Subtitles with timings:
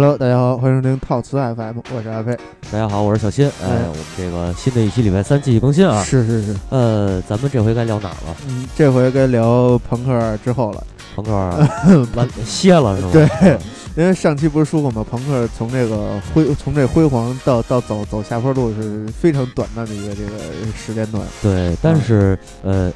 [0.00, 2.32] Hello，大家好，欢迎收听套词 FM，我是阿飞。
[2.70, 3.48] 大家好，我是小新。
[3.48, 6.04] 哎，我们这个新的一期礼拜三继续更新啊。
[6.04, 6.56] 是是是。
[6.70, 8.36] 呃，咱们这回该聊哪儿了？
[8.46, 10.84] 嗯，这回该聊朋克之后了。
[11.16, 11.32] 朋克
[12.14, 13.10] 完歇了是吗？
[13.12, 13.58] 对，
[13.96, 15.04] 因为上期不是说过吗？
[15.10, 20.30] 朋克从这个辉从这辉煌到到走走下坡路是非常短暂的一个这个
[20.76, 21.20] 时间段。
[21.42, 22.92] 对，但是呃，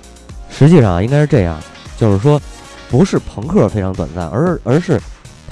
[0.48, 1.60] 实际上应该是这样，
[1.98, 2.40] 就是说
[2.88, 5.00] 不是朋克非常短暂，而而是。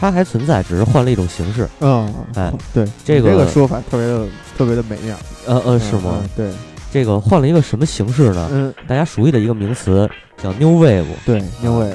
[0.00, 1.68] 它还存在，只是换了一种形式。
[1.80, 4.26] 嗯，哎， 对，这个这个说法特别的
[4.56, 5.14] 特别的美妙。
[5.46, 6.22] 呃呃，是吗？
[6.34, 6.50] 对，
[6.90, 8.48] 这个换了一个什么形式呢？
[8.50, 10.08] 嗯，大家熟悉的一个名词
[10.42, 11.04] 叫 New Wave。
[11.26, 11.92] 对，New Wave。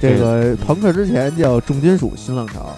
[0.00, 2.76] 这个朋克之前叫重金属新浪潮，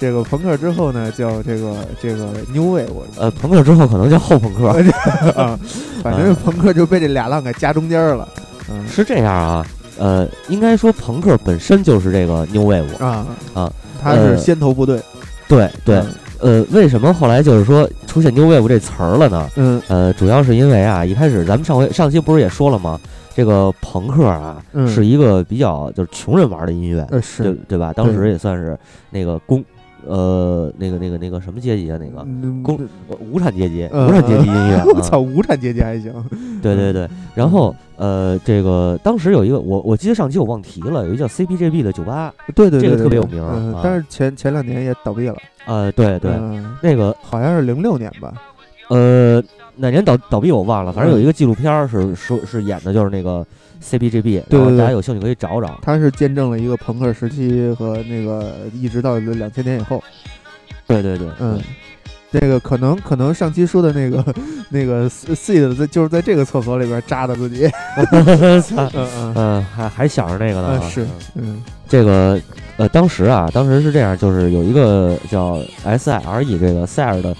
[0.00, 2.88] 这个朋克之后呢叫这个这个 New Wave。
[3.18, 4.68] 呃，朋克之后可能叫后朋克
[5.40, 5.58] 啊，
[6.02, 8.28] 反正朋克就被这俩浪给夹中间了。
[8.68, 9.64] 嗯，是这样啊。
[9.96, 13.72] 呃，应该说朋克本身就是这个 New Wave 啊啊。
[14.00, 15.00] 他是先头部队，
[15.48, 16.02] 对对，
[16.40, 19.50] 呃，为什么后来就是说出现 New Wave 这词儿了呢？
[19.56, 22.98] 嗯，呃，主要是因为啊，一开始咱们上回上期不是也说了吗？
[23.34, 27.06] 这个朋克啊，是一个比较就是穷人玩的音乐，
[27.42, 27.92] 对对吧？
[27.92, 28.76] 当时也算是
[29.10, 29.64] 那个工。
[30.06, 31.98] 呃，那个、那个、那个什么阶级啊？
[32.00, 32.26] 那个
[32.62, 32.78] 工
[33.30, 34.82] 无产阶级，无产阶级音乐。
[34.94, 36.12] 我操，无产阶级还行。
[36.62, 37.08] 对对对。
[37.34, 42.32] 然后呃，这个当时有一个，我我记得上期我忘提了，有一个叫 CPGB 的酒吧。
[42.54, 43.42] 对对，这个特别有名。
[43.82, 45.36] 但是前前两年也倒闭了。
[45.66, 46.32] 呃，对对，
[46.82, 48.32] 那个好像是零六年吧。
[48.88, 49.42] 呃，
[49.76, 53.46] 哪年倒倒闭我忘了，反正有一个纪录片是说，是演的就是那个。
[53.80, 55.78] CBGB，然后大家有兴趣可以找找。
[55.82, 60.02] 他是见证了一个朋克时期和那个一直到两千年以后。
[60.88, 61.60] 对对对，嗯，
[62.32, 64.34] 那个可能可能上期说的那个
[64.70, 67.70] 那个 C 的在就是在这个厕所里边扎的自己。
[68.12, 70.82] 嗯嗯，还还想着那个呢。
[70.90, 72.36] 是，嗯，这个
[72.78, 77.32] 呃，当时啊，当时是这样，就是有一个叫 SIRE 这个塞尔的。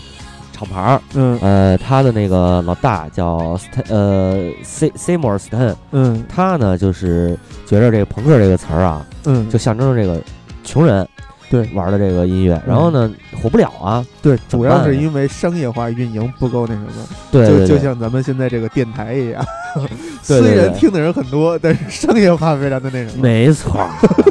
[0.59, 3.57] 厂牌儿，嗯，呃，他的那个老大叫
[3.89, 10.21] 呃，C More Stan，嗯，他呢就是觉着这个朋克这个词儿啊，嗯，就象征着这个
[10.65, 11.07] 穷人，
[11.51, 13.11] 对，玩的这个音乐，然后呢
[13.43, 16.91] 火不了啊，对，主要是因为商业化运营不够那什么，
[17.33, 19.45] 对，就就像咱们现在这个电台一样，
[20.23, 23.89] 虽然听的人很多，但是商业化非常的那什么，没错。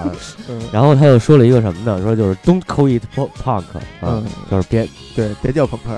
[0.72, 2.02] 然后他又说了一个什么呢？
[2.02, 3.64] 说就是 Don't call it punk，
[4.02, 5.92] 嗯，就是别对别叫朋克。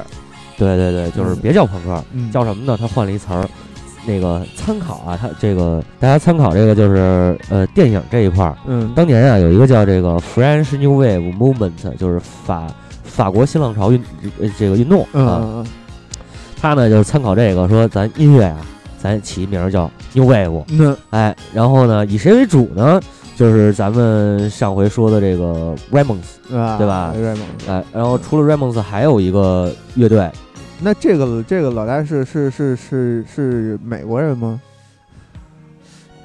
[0.57, 2.03] 对对对，就是别叫朋克，
[2.33, 2.77] 叫什么呢？
[2.77, 3.47] 他换了一词儿，
[4.05, 12.67] 那个参考啊，他这个大家参考这个就是呃电影这一块儿，嗯，当年啊有一个叫这个 French New Wave Movement，就是法
[13.03, 14.03] 法国新浪潮运
[14.57, 15.63] 这个运动啊，
[16.59, 18.57] 他呢就是参考这个说咱音乐啊，
[18.97, 22.99] 咱起名叫 New Wave，嗯，哎，然后呢以谁为主呢？
[23.35, 30.29] 就是咱们上回说的这个 Ramones，对吧？Ramones，哎，然后除了 Ramones 还有一个乐队。
[30.81, 34.59] 那这个这个老大是是是是是美国人吗？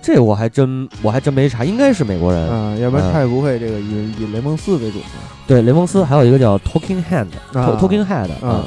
[0.00, 5.06] 这我还真我还真没查，应该是美国人啊，要不然他也不会这个以以雷蒙斯为主嘛。
[5.47, 8.64] 对，雷蒙斯还有一个叫 Talking Hand，Talking Head 啊，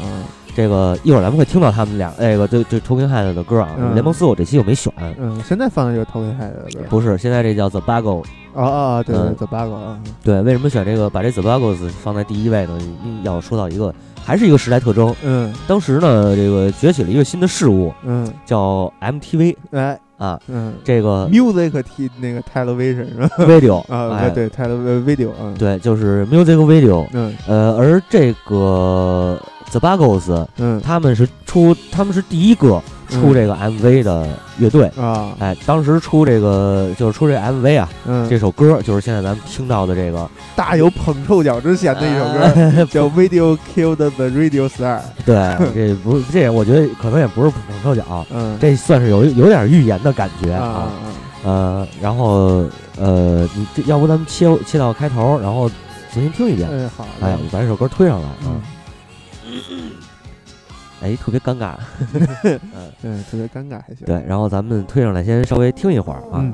[0.57, 3.75] 这个一会儿咱们会听到他们俩那个对对 Talking Head 的歌啊。
[3.93, 8.23] 联盟四我这期我没选，嗯，现在放的就是 Talking Head 的歌，不是，现在这叫 The Bugle。
[8.53, 12.79] 哦哦，对对，The Bugle 啊，对，为什么选这个把这 The Bugles 放在第一位呢？
[13.21, 13.93] 要说到一个。
[14.25, 15.15] 还是一个时代特征。
[15.23, 19.55] 嗯，当时呢，这个崛起了一个新的事物，嗯，叫 MTV。
[19.71, 27.07] 哎啊，嗯，这个 music T 那个 television 是吧？video 啊，对对，televideo 啊，对，就是 music video。
[27.13, 29.39] 嗯，呃，而这个
[29.71, 32.81] The Buggles，嗯，他们是出，他们是第一个。
[33.09, 37.89] 出这个 MV 的乐队啊，哎，当时出这个就是出这 MV 啊，
[38.29, 50.89] 这首歌就是现在咱们听到的这个大有捧臭脚之嫌的一首歌， 叫《Video Killed the Radio Star 》。对，这不这我觉得可能也不是捧臭脚，嗯，这算是有有点预言的感觉啊。
[51.43, 52.65] 呃，然后
[52.97, 55.69] 呃，你这要不咱们切切到开头，然后
[56.11, 56.67] 重新听一遍。
[56.69, 58.59] 哎，好，哎，把这首歌推上来啊。
[61.01, 61.75] 哎，特别尴尬，
[62.73, 64.05] 嗯对，特别尴尬还行。
[64.05, 66.43] 对，然后咱们推上来，先稍微听一会儿啊。
[66.43, 66.51] 意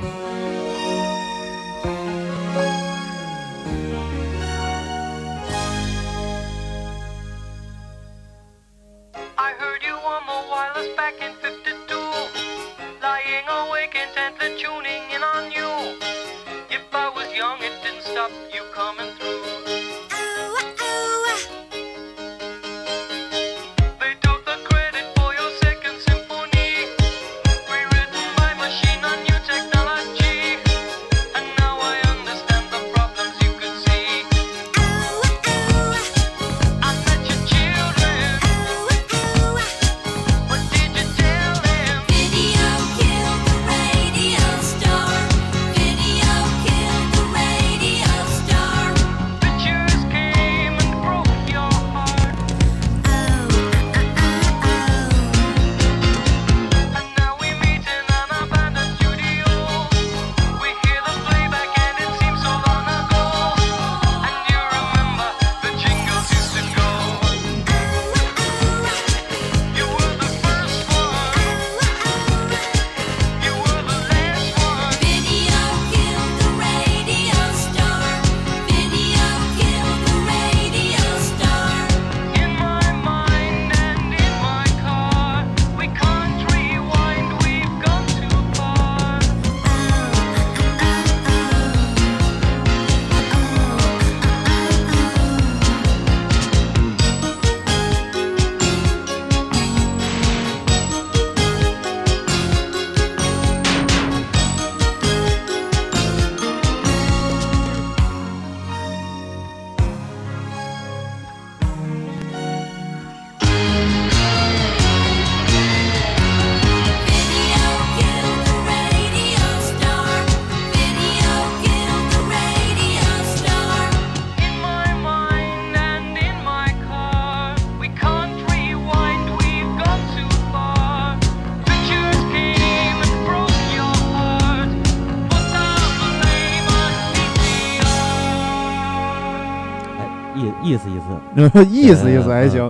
[141.70, 142.70] 意思，意思还行，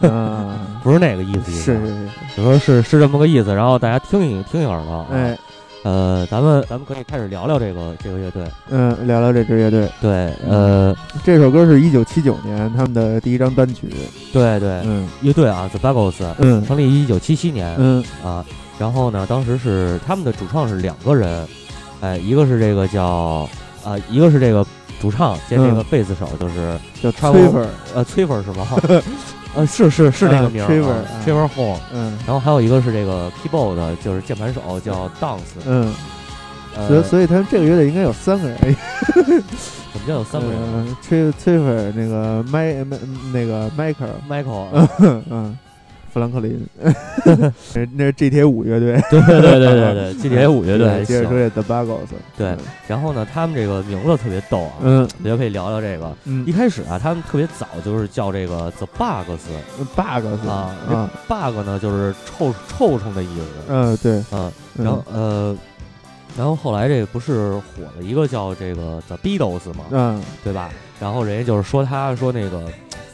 [0.00, 5.36] 嗯，不是那个意思意思，是是是，就说是是这么个意思，然后大家听一听一耳朵，哎。
[5.86, 9.86] 呃，咱们咱们可以开始聊聊这个这个乐队，嗯，聊聊这支乐队。
[10.00, 13.88] 对，呃，这首歌是一九七九年他们的第一张单曲。
[14.32, 18.42] 对对，嗯，乐队啊，The Buggles，嗯，成立于一九七七年，嗯啊，
[18.78, 21.46] 然后呢，当时是他们的主创是两个人，
[22.00, 23.46] 哎，一个是这个叫
[23.84, 24.64] 啊，一个是这个
[25.04, 28.66] 主唱兼这个贝斯手，就是叫崔粉，呃，崔粉是吧？
[29.54, 35.92] 呃，是是是那个名，Trevor Hall，嗯，然后还有一个是这个 keyboard，就是键盘手叫 Dance，嗯，
[36.88, 38.58] 所以所以他们这个乐队应该有三个人，
[39.92, 40.96] 怎么叫有三个人
[41.44, 42.86] ？Trevor 那个 Mike
[43.30, 44.88] 那个 Michael Michael，
[45.28, 45.58] 嗯。
[46.14, 46.64] 富兰克林，
[47.24, 51.04] 那是 GTA 五乐队，对对对对对， GTA 五乐队。
[51.04, 52.06] 接着说这 The Buggles，
[52.38, 52.56] 对，
[52.86, 56.16] 然后呢，他们这个名字特别逗啊，嗯，大家可以聊聊这个。
[56.26, 63.42] 嗯，一开始啊，他们特别早就是叫这个 The Bugs，Bugs 啊，Bug 呢就是臭臭虫的意思。
[63.68, 65.56] 嗯，对，嗯，然后呃，
[66.38, 69.86] 然后后来这个不是火了一个叫这个 The Beatles 嘛？
[69.90, 70.70] 嗯，对吧？
[71.00, 72.62] 然后人家就是说他说那个。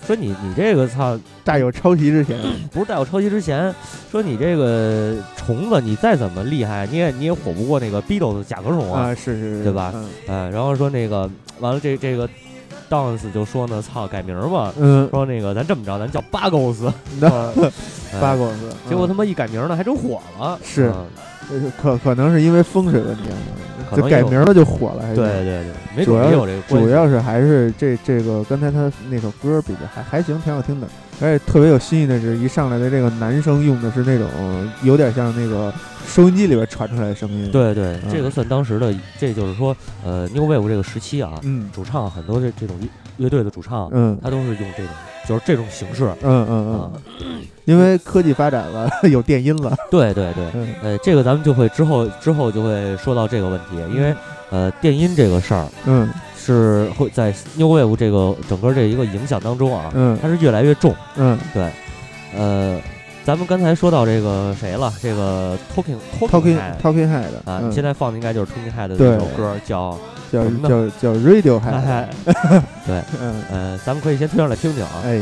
[0.06, 2.36] 说你你这个操，带有抄袭之嫌，
[2.72, 3.72] 不是带有抄袭之嫌。
[4.10, 9.94] 说你这个虫子，你再怎么厉害，你也你也火不过那个 Beatles 甲壳虫啊，是是是，对吧？
[10.26, 11.30] 嗯，然后说那个
[11.60, 12.28] 完了，这这个
[12.88, 16.90] Dance 就说呢，操，改名吧，嗯，说那个咱这么着，咱叫 Buggles，
[18.20, 20.92] 八狗子，结果他妈一改名呢，还真火了，是，
[21.80, 23.22] 可可能是因为风水问题。
[23.96, 25.64] 就改名了就火了，还是对对
[25.96, 30.86] 对，主要有这个主要是还是这这个刚才他那首歌比较还还行，挺好听的，
[31.20, 34.28] 而且特别有新意的是，一上来的这个男生用的是那种
[34.84, 35.74] 有点像那个
[36.06, 37.50] 收音机里边传出来的声音。
[37.50, 42.76] 对对，这个算当时的，这就是说，呃，New Wave 这个时期啊，嗯，主唱很多这这种
[43.16, 44.92] 乐队的主唱，嗯，他都是用这种。
[45.30, 46.90] 就是这种形式，嗯嗯
[47.22, 50.44] 嗯，因为科技发展了， 有电音了，对对对，
[50.82, 54.12] 呃，这个咱们就会之后之后就会说到这个问题，因为
[54.50, 61.70] 呃，电音这个事儿，嗯，是会在 New Wave 这个整个这一个影响当中啊，嗯，它是越来越重，嗯，对，
[62.36, 62.80] 呃，
[63.24, 65.94] 咱们刚才说到这个谁了，这个 Talking
[66.28, 69.96] Talking Talking Head 啊，现在放的应该就是 Talking Head 的那首歌叫。
[70.32, 72.06] 叫叫叫 Radiohead，，
[72.86, 73.42] 对， 嗯。
[73.50, 75.20] 呃，咱们可以先推上来听听啊，哎。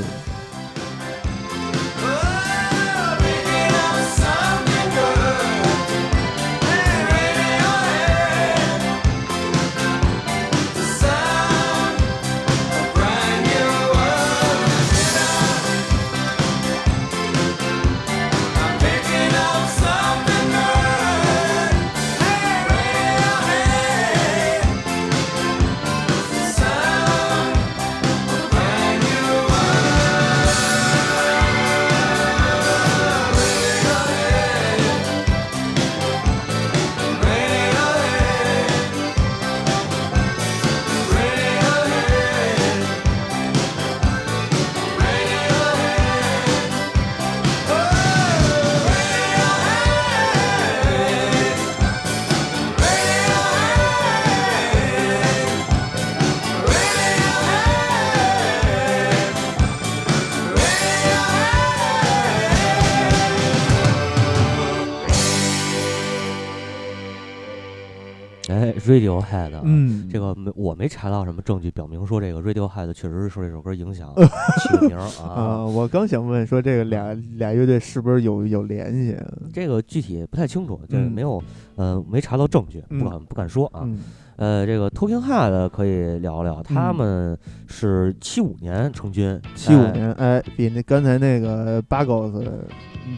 [68.99, 74.13] Radiohead，嗯，这个没我没查到什么证据表明说这个 Radiohead 确实是受这首歌影响
[74.61, 75.65] 起的名啊。
[75.65, 79.17] 我刚想问说这个俩俩乐队是不是有有联系？
[79.53, 81.43] 这个具体不太清楚，就是没有
[81.77, 83.89] 呃没查到证据，不敢不敢说啊。
[84.37, 87.37] 呃，这个 Talking Head 可以聊聊，他们
[87.67, 92.45] 是七五年成军，七五年，哎，比那刚才那个 Buggles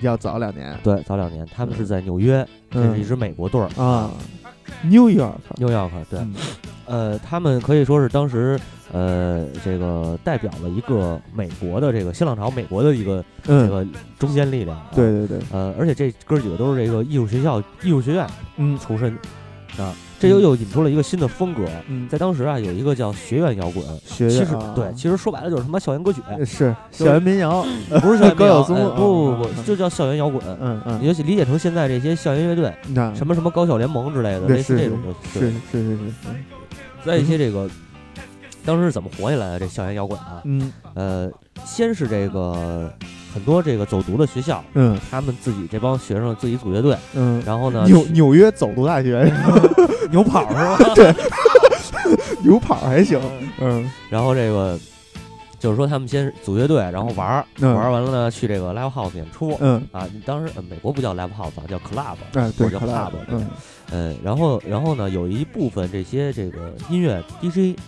[0.00, 1.46] 要早两年，对，早两年。
[1.52, 4.10] 他们是在纽约，这是一支美国队儿啊。
[4.82, 6.20] New York，New York，对，
[6.86, 8.58] 呃，他们可以说是当时
[8.92, 13.86] 呃，这个代表了一个美国的这个新浪潮，美国的一个这个
[14.18, 14.80] 中坚力量。
[14.94, 18.78] 对对对，呃，而且这哥几个都是这个艺术学校、艺术学院嗯。
[18.78, 19.16] 出身
[19.78, 19.94] 啊。
[20.20, 27.64] 这又又引出了一个新的风格，嗯，在当时啊，有一个叫学院摇滚，学院，其实对，其实说白了就是他妈校园歌曲，是校园民谣，
[28.02, 32.70] 不是校园 歌谣，不不不不，就叫校园摇滚，嗯嗯，你就理解成现在这些校园乐队，
[33.14, 34.98] 什么什么高校联盟之类的，类似这种
[35.32, 36.04] 是是是是是，
[37.02, 37.66] 在一些这个，
[38.62, 39.60] 当时是怎么火起来的？
[39.60, 41.30] 这校园摇滚啊，嗯，呃，
[41.64, 42.92] 先是这个。
[43.32, 49.32] 很多这个走读的学校，嗯，他们自己这帮学生自己组乐队，嗯，然后呢，纽纽约走读大学，
[50.10, 50.78] 牛跑是吧？
[50.94, 51.14] 对，
[52.42, 53.20] 牛跑还行，
[53.60, 54.78] 嗯，然后这个
[55.58, 59.56] 就是说他们先组乐队，然后玩儿，玩完了呢去这个 live house 演出。
[59.60, 59.80] 嗯。
[59.92, 63.12] 啊，当时美国不叫 live house，叫 club，对，叫 club。
[63.28, 63.46] 嗯。
[63.92, 67.78] 嗯，然后然后呢，有一部分这些这个音乐 DJ，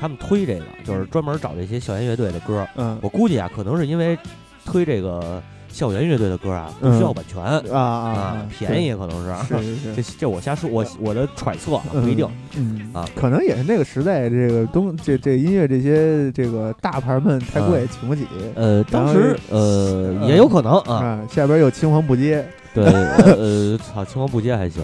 [0.00, 2.66] 他们推这个，就是专门找这些校园乐队的歌。
[2.74, 4.18] 嗯，我估计啊，可能是因为
[4.64, 5.42] 推这个。
[5.72, 12.28] 校园乐队的歌啊，不需要版权啊啊，便宜可能是，是是 是，这这我瞎说，我我的揣测不一定，
[12.58, 18.26] 嗯啊，可能也是那个时代，这个东这这音乐这些这个大牌们太贵，请不起。
[18.54, 24.82] 呃，当时呃也有可能啊，下边有青黄不接，对，呃，操，青黄不接还行，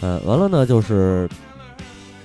[0.00, 1.28] 嗯，完了呢就是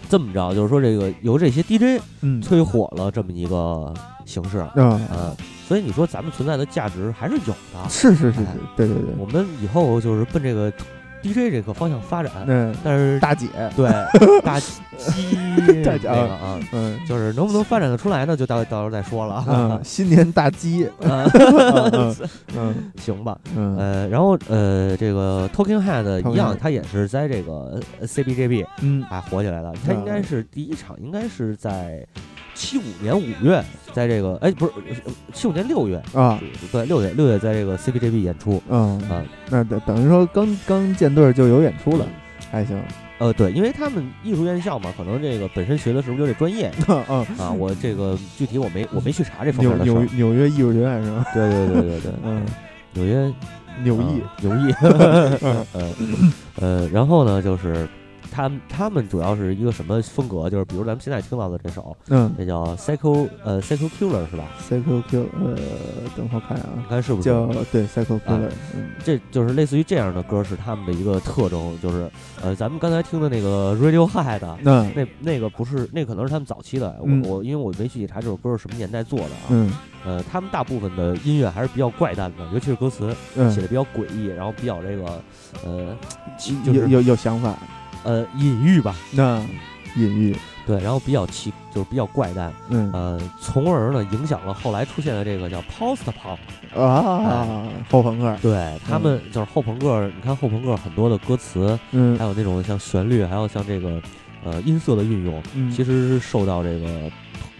[0.07, 3.93] 这么着，就是说这个由这些 DJ 嗯催火了这么一个
[4.27, 5.35] 形式，嗯。
[5.67, 8.45] 所以你说咱们存在的价值还是有的，是是是是，
[8.77, 10.71] 对对对，我们以后就是奔这个
[11.21, 12.31] DJ 这个方向发展。
[12.45, 13.89] 嗯，但是大姐，对
[14.45, 14.79] 大鸡
[15.83, 18.37] 大姐啊，嗯，就是能不能发展的出来呢？
[18.37, 19.43] 就到到时候再说了。
[19.49, 21.29] 嗯，新年大鸡， 嗯，
[22.55, 29.73] 嗯行吧，嗯，呃，然后呃，这个 Talking Head 一样，他也是在这个 CBGB 嗯啊火起来了。
[29.85, 32.07] 他应该是第一场，应该是在。
[32.57, 34.71] 七五年五月，在这个哎不是
[35.31, 42.05] 七五年六月啊，对六月六月在这个 CBJB 演出，嗯啊，那等等于说刚刚建队就有演出了，
[42.51, 42.81] 还行。
[43.19, 46.71] 呃，对，因为他们艺术院校嘛，可能这个本身学的是不是就这专业？
[46.87, 49.91] 嗯啊，我这个具体我没我没去查这方面的事。
[49.91, 51.25] 纽纽约艺术学院是吧？
[51.33, 52.45] 对对对对对，嗯，
[52.93, 53.33] 纽约
[53.83, 54.71] 纽艺纽艺
[55.73, 55.93] 呃
[56.59, 57.87] 呃，然后呢就是。
[58.37, 60.47] 他们他们主要是一个什么风格？
[60.47, 65.57] 就是比如咱们现在听到的这首，嗯，这叫 Psycho 呃 Psycho Killer 是吧？Psycho Killer 呃，
[66.15, 68.51] 等会儿看啊，你看是不是叫对 Psycho Killer？
[68.75, 72.07] 嗯，这就是类似于这样的歌是他们的一个特征，就是
[72.43, 76.95] 呃，咱们刚才听的那个 Radiohead，那那那个不是，那可能是他们早期的。
[76.99, 79.49] 我我因为我没具体查这首歌是什么年代做的啊。
[79.49, 79.73] 嗯，
[80.05, 83.15] 呃，他们大部分的音乐还是比较怪诞的，尤其是歌词
[83.49, 85.21] 写的比较诡异，然后比较这个
[85.65, 85.97] 呃，
[86.65, 87.57] 有有有想法。
[88.07, 89.45] 呃，隐喻吧，那
[89.95, 90.35] 隐喻。
[90.65, 96.37] 对，然后比较奇，就是比较怪诞，嗯，呃，从而呢影响了后来出现的这个叫 post pop
[96.77, 104.01] 啊，后朋克，对他们就是后朋克，你看后朋克很多的歌词，嗯，还有那种像旋律，还有像这个
[104.43, 107.09] 呃音色的运用，嗯，其实是受到这个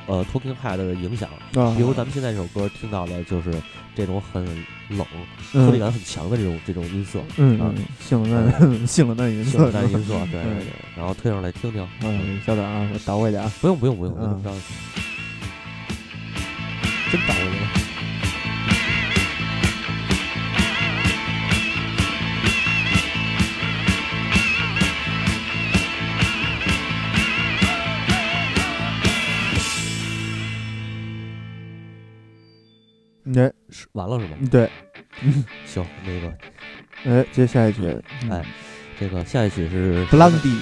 [0.07, 3.53] 呃 Talking Head 的影响，啊，比如咱们现在这首歌听到的就是。
[3.97, 4.45] 这种很
[4.89, 5.03] 冷、
[5.51, 14.43] 颗粒感很强的这种这种音色，嗯嗯，性冷淡性冷淡音色，淡音色，对对对，然后推上来听听，嗯，稍等啊，我倒回去啊，不用不用不用，不用
[17.11, 17.76] 真倒回
[33.39, 34.32] 哎，是完了是吗？
[34.51, 34.70] 对，
[35.65, 36.34] 行，那个，
[37.06, 37.96] 哎，接下一曲，
[38.29, 38.44] 哎，
[39.00, 40.60] 这个下一曲是布朗迪，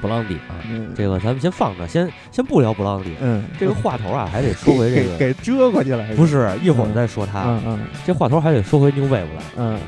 [0.00, 0.54] 布朗迪啊，
[0.94, 9.78] 这个咱们先放着，先先不聊布朗迪，嗯，这个话头啊， 还得说回这个，给遮过去了，不是，一会儿再说他，嗯嗯，这话头还得说回 New Wave 来，嗯。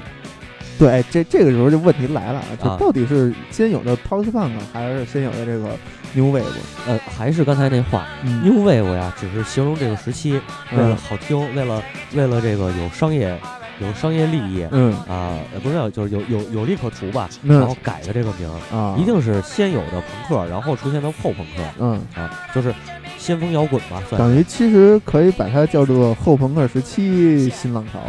[0.78, 5.76] 对，这这个时候就问题来了，这到底是先有的 Post Punk 还是先有的这个
[6.14, 6.44] New Wave？
[6.86, 8.06] 呃，还是刚才那话
[8.44, 10.40] ，New Wave 呀，只是形容这个时期，
[10.72, 11.82] 为了好听，为了
[12.14, 13.38] 为了这个有商业
[13.80, 14.92] 有商业利益，嗯。
[15.08, 22.00] 啊，不是就是有有有利可图吧，然后改的这个名儿啊，一定是先有的朋克，然后出现的后朋克，嗯。
[22.14, 22.74] 啊，就是
[23.18, 28.00] 先锋摇滚吧，算等于其实可以把它叫做后朋克时期新浪潮。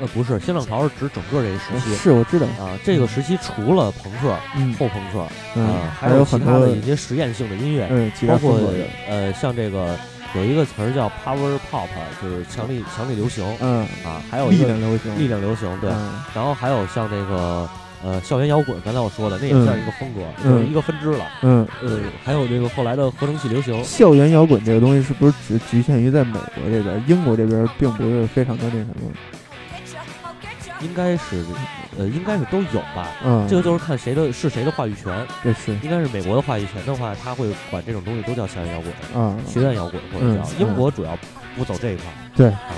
[0.00, 1.94] 呃，不是，新浪潮是指整个这一时期。
[1.96, 4.28] 是，我知道啊，这个时期除了朋克、
[4.78, 5.20] 后朋克，
[5.60, 8.60] 啊，还有其他的一些实验性的音乐，嗯，包括
[9.08, 9.98] 呃，像这个
[10.36, 11.88] 有一个词儿叫 power pop，
[12.22, 15.90] 就是强力强力流行，嗯，啊，还有力量流行，力量流行，对。
[16.32, 17.68] 然后还有像这个
[18.04, 23.82] 呃校园摇滚，刚才我说的那也算一个风格，就是一个分支了，嗯，呃，还有这个后来的合成器流行。
[23.82, 27.02] 校园摇滚这个东西是不是只局限于在美国这边？
[27.08, 29.10] 英国这边并不是非常的那什么。
[30.80, 31.44] 应该是，
[31.98, 33.08] 呃，应该是都有吧。
[33.24, 35.26] 嗯，这个就是看谁的是谁的话语权。
[35.42, 35.72] 对，是。
[35.82, 40.48] 应该是美国的话语权的话，他会管这种东西都叫校园摇滚，嗯，学院摇滚或者叫。
[40.58, 41.18] 英国主要
[41.56, 42.04] 不走这一块。
[42.34, 42.48] 对。
[42.48, 42.74] 啊，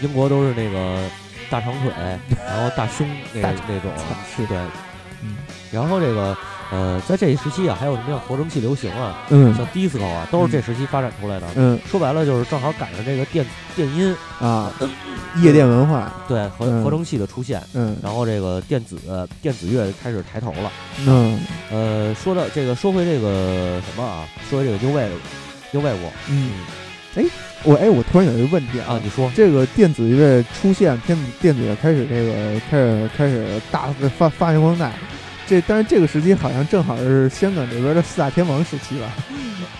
[0.00, 1.08] 英国都是那个
[1.48, 1.92] 大长腿，
[2.46, 3.90] 然后大胸 那那种。
[4.36, 4.46] 是。
[4.46, 4.56] 对。
[5.22, 5.36] 嗯。
[5.70, 6.36] 然后这个。
[6.74, 11.46] 呃，在这一时期啊，还有什么像合成器流行啊，嗯，像 disco 啊，都是这时期发展出来的。
[11.54, 14.72] 嗯，说白了就是正好赶上这个电电音啊，
[15.36, 18.98] 夜店文化，对合合成器的出现，嗯，然后这个电子
[19.40, 20.72] 电子乐开始抬头了。
[21.06, 21.38] 嗯，
[21.70, 26.50] 呃，说到这个，说回这个什么啊，说回这个 New Wave，New Wave，嗯，
[27.14, 27.24] 哎，
[27.62, 29.30] 我哎，我突然有一个问题啊，你说。
[29.36, 33.86] 这个电子乐出现，电子电子乐开始这个开始开始大
[34.18, 34.90] 发发扬光大，
[35.46, 39.12] 这但是这个时期好像正好是香港这边的四大天王时期吧？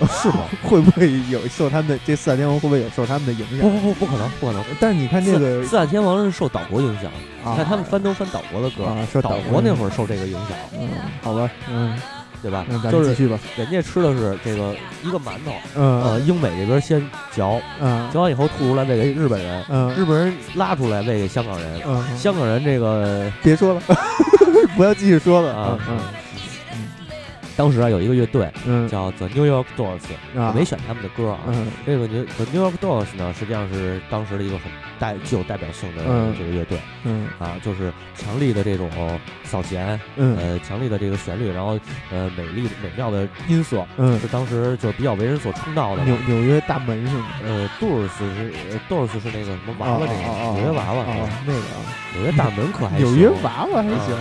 [0.09, 0.45] 是吗？
[0.62, 3.61] 会不会有受他们的这四大天王会不会有受他们的影响？
[3.61, 4.65] 不不不，不可能，不可能。
[4.81, 7.11] 但是你看这个四大天王是受岛国影响，
[7.45, 10.51] 你看他们翻都翻岛国的歌，受岛国那会儿受这个影响。
[10.79, 10.88] 嗯，
[11.23, 11.99] 好吧，嗯。
[12.45, 12.67] 对吧？
[12.93, 13.39] 就是继续吧。
[13.57, 17.01] 人家吃的是这个一个馒头，呃，英美这边先
[17.33, 17.59] 嚼，
[18.13, 19.65] 嚼完以后吐出来喂给日本人，
[19.97, 21.81] 日本人拉出来喂给香港人，
[22.19, 23.81] 香港人这个别说了，
[24.77, 25.79] 不要继续说了啊。
[27.57, 28.51] 当时啊，有一个乐队
[28.90, 30.01] 叫 The New York Dolls，
[30.35, 31.40] 我没选他们的歌啊。
[31.87, 36.03] 这个 New The New York Dolls 呢，实际上是当时的一个很代具有代表性的
[36.37, 36.79] 这个乐队。
[37.05, 38.90] 嗯啊，就是强力的这种
[39.45, 41.79] 扫弦，呃，强力的这个旋律，然后
[42.11, 46.05] 呃，美丽美妙的音色，嗯，是当时就是比较为人所称道的。
[46.05, 47.27] 纽纽约大门是吗？
[47.45, 48.53] 呃，Doors 是
[48.88, 50.14] Doors 是那个什么娃娃那个
[50.59, 51.05] 纽约娃娃，
[51.47, 51.61] 那个
[52.14, 53.07] 纽约大门可还行。
[53.07, 54.17] 纽约娃娃还行。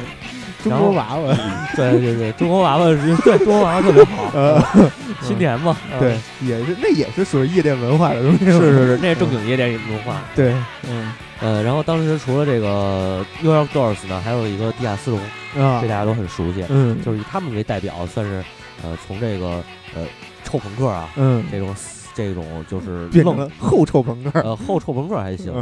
[0.63, 1.36] 中国娃娃，
[1.76, 4.63] 对对对，中国娃娃是，对中国娃娃特别好， 呃，
[5.21, 10.54] 新年嘛，对，也是那也是属于夜店文化的东西，是是是，那是正经夜店文化， 对，
[10.89, 15.19] 嗯呃，然后当时除了这个 New York Dolls 呢，还有一个地下丝绒，
[15.63, 18.43] 啊，这大家都很熟悉，嗯，就是以他们为代表，算是
[18.82, 19.62] 呃从这个
[19.95, 20.06] 呃
[20.43, 21.76] 臭朋克啊，嗯，这种。
[22.15, 25.54] 这种就是愣 后臭朋克，呃，后臭朋克还行，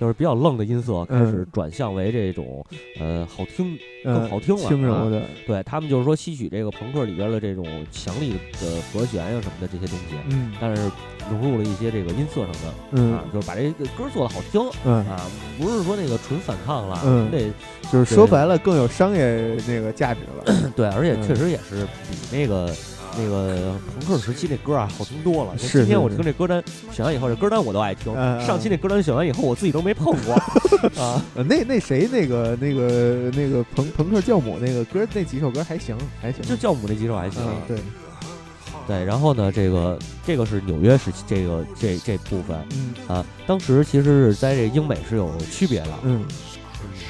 [0.00, 2.64] 就是比较愣的音色开始转向为这种
[2.98, 5.22] 呃好听更好听了，轻柔的。
[5.46, 10.90] 对他们就是说吸取这个朋克里边的这种强力的和弦呀什么的这些东西，嗯，但是
[11.30, 15.04] 融入了一些这个音色上的，嗯，啊，就是把这个歌做的好听，嗯。
[15.06, 15.20] 啊，
[15.58, 17.50] 不是说那个纯反抗了，嗯，得
[17.90, 22.72] 就是说白了更有商业那个价值了，对，而且确实也是比那个。
[23.18, 25.58] 那个朋克时期那歌啊，好听多了。
[25.58, 25.80] 是。
[25.80, 28.14] 今天我听这歌单选完以后，这歌单我都爱听。
[28.40, 30.34] 上期那歌单选完以后，我自己都没碰过。
[31.02, 36.42] 啊，那那谁那个那个那个朋朋克教母那个歌那几首歌还行还行。
[36.42, 37.42] 就教母那几首还行。
[37.66, 37.78] 对。
[38.86, 42.56] 对，然后呢，这个这个是纽约时期这个这这部分。
[42.72, 42.94] 嗯。
[43.08, 45.90] 啊，当时其实是在这英美是有区别的。
[46.04, 46.24] 嗯。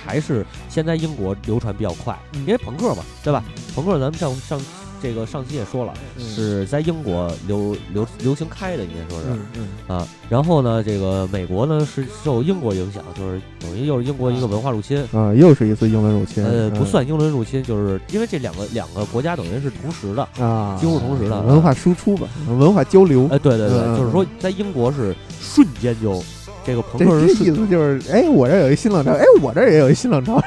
[0.05, 3.45] 还是现在英国流传比较快，因为朋克嘛，对吧？
[3.75, 4.59] 朋克咱们上上。
[5.03, 14.99] 这个上期也说了，是在英国流流流行开的，应该说是，啊，然后呢，这个美国呢是受英国影响，就是等于又是英国一个文化入侵。
[15.13, 26.23] 啊，又是一次英伦入侵，呃，不算英伦入侵，就是因为这两个两个国家等于是同时的啊，几乎同时的文化输出吧，文化交流，哎，对对对，就是说在英国是瞬间就
[26.65, 30.43] 这个朋克意思就是，哎，我这有一新浪潮，哎，我这也有一新浪潮。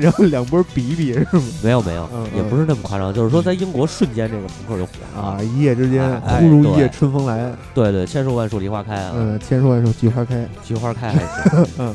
[0.00, 1.42] 然后两波比一比是吗？
[1.62, 5.42] 没有没有，也不是那么夸张，就是说在英国瞬间这个朋克就火了啊！
[5.42, 7.52] 一夜之间，忽如一夜春风来。
[7.74, 9.12] 对对，千树万树梨花开啊！
[9.14, 11.66] 嗯，千树万树菊花开，菊花开还行。
[11.78, 11.94] 嗯，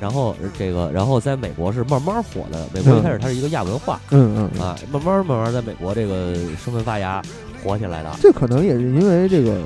[0.00, 2.66] 然后这个，然后在美国是慢慢火的。
[2.74, 7.22] 美国一开始它是一个亚文化，嗯嗯啊，慢慢慢慢在美国这个生根发芽
[7.62, 8.10] 火起来的。
[8.20, 9.56] 这可能也是因为这个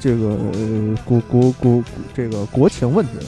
[0.00, 0.36] 这个
[1.04, 1.82] 国国国
[2.14, 3.24] 这个国情问题了。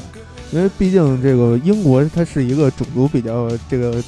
[0.52, 4.02] 因为毕竟这个英国它是一个种族比较这个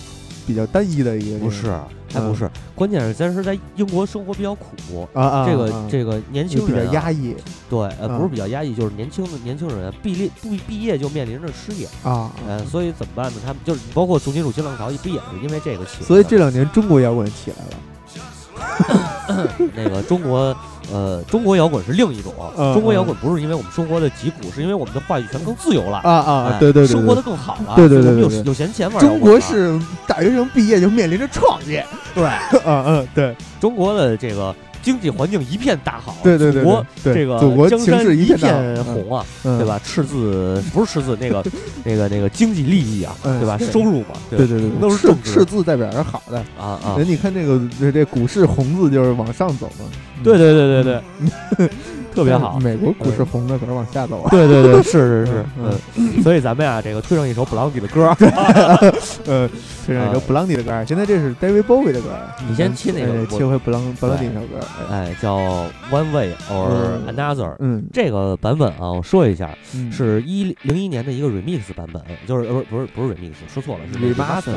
[0.46, 1.70] 比较单一的一个，不是，
[2.12, 7.36] 还不是，关键是咱是在英国生活比较苦啊啊，这个这个年轻人比较压抑，
[7.70, 13.38] 对，呃，不是比较压抑，就是年轻的年轻人毕业不毕业就面临着失业啊，呃，所以怎么办呢？
[13.46, 16.02] 他们就是包括重金属新浪潮，不也是因为这个起？
[16.02, 17.76] 所以这两年中国摇滚起来了，
[19.74, 20.54] 那个中国。
[20.92, 22.34] 呃，中国摇滚是另一种。
[22.74, 25.98] 中国摇滚不是因为我们生活的疾苦，是因为我们的话语权更自由了。
[25.98, 27.74] 啊啊，对对对，生活的更好了。
[27.76, 29.00] 对对对，有有闲钱玩。
[29.00, 31.86] 中国是大学生毕业就面临着创业。
[32.14, 32.24] 对，
[32.66, 34.54] 嗯嗯，对，中国的这个。
[34.82, 36.62] 经济环境一片大好，对对对，
[37.04, 39.80] 这个祖国江山一片红啊，对吧？
[39.84, 41.44] 赤字不是赤字，那个
[41.84, 43.56] 那个那个经济利益啊，对吧？
[43.58, 46.96] 收入嘛，对对对，都是赤字代表是好的啊啊！
[46.98, 47.60] 人你看那个
[47.92, 49.86] 这股市红字就是往上走嘛，
[50.24, 51.00] 对对对对
[51.56, 51.70] 对。
[52.14, 54.30] 特别好，美国股市红的可是往下走啊！
[54.30, 58.14] 对对对，是是是，嗯，所以咱们呀，这个推上一首布朗迪的歌，
[59.26, 59.48] 呃，
[59.86, 60.84] 推上一首布朗迪的歌。
[60.86, 62.10] 现在这是 David Bowie 的歌，
[62.48, 65.36] 你先切那个，切回布朗布朗迪那首歌，哎，叫
[65.90, 67.56] One Way or Another。
[67.60, 69.50] 嗯，这个版本啊，我说一下，
[69.90, 74.52] 是一零一年的一个 remix 版本，就是呃不是不是 remix，说错了，是 remaster。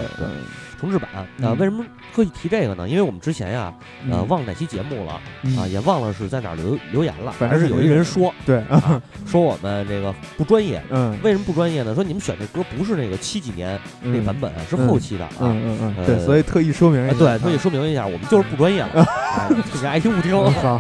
[0.86, 1.26] 重制版啊？
[1.58, 2.88] 为什么特意提这个呢？
[2.88, 3.74] 因为我们之前呀，
[4.12, 5.14] 呃，忘了哪期节目了
[5.58, 7.32] 啊，也忘了是在哪留留言了。
[7.32, 8.64] 反正是有一人说，对，
[9.26, 10.82] 说我们这个不专业。
[10.92, 11.96] 嗯，为什么不专业呢？
[11.96, 15.32] 说你们选这歌不是那个七几年那版本，是后期的啊。
[15.40, 17.18] 嗯嗯嗯，对，所以特意说明一下。
[17.18, 18.90] 对，特意说明一下，我们就是不专业了。
[19.74, 20.36] 大家爱听不听。
[20.36, 20.80] 好，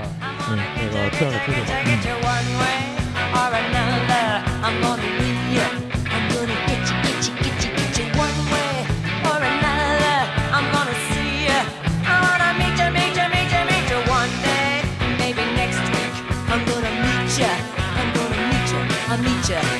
[0.52, 2.24] 嗯，那个听着听着吧。
[19.47, 19.74] 这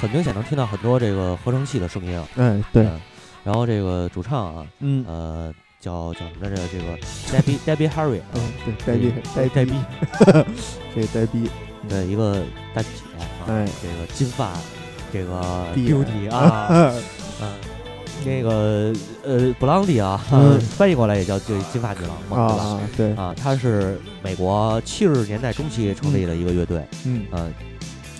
[0.00, 2.86] 很明显能听到很多这个合成器的声音啊，哎对，
[3.44, 5.04] 然后这个主唱啊，嗯。
[5.06, 6.56] 呃叫叫什么来着？
[6.72, 6.96] 这个
[7.30, 9.72] Debbie Debbie Harry，嗯对，Debbie 呆呆逼，
[10.94, 11.48] 这 Debbie，
[11.88, 12.42] 的一个
[12.74, 12.88] 大姐，
[13.46, 13.68] 哎。
[13.80, 14.52] 这个金发，
[15.12, 15.40] 这个
[15.76, 16.66] Beauty 啊，
[17.40, 17.54] 嗯，
[18.24, 20.16] 那个呃布朗迪啊，
[20.76, 22.80] 翻译过来也叫这金发女郎嘛，对吧？
[22.96, 23.14] 对。
[23.14, 27.26] 啊，她是美国七十年代中期成立的一个乐队，嗯。
[27.30, 27.48] 呃，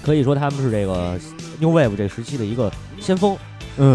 [0.04, 1.18] 可以说他们是这个。
[1.60, 3.36] New Wave 这时期的一个先锋，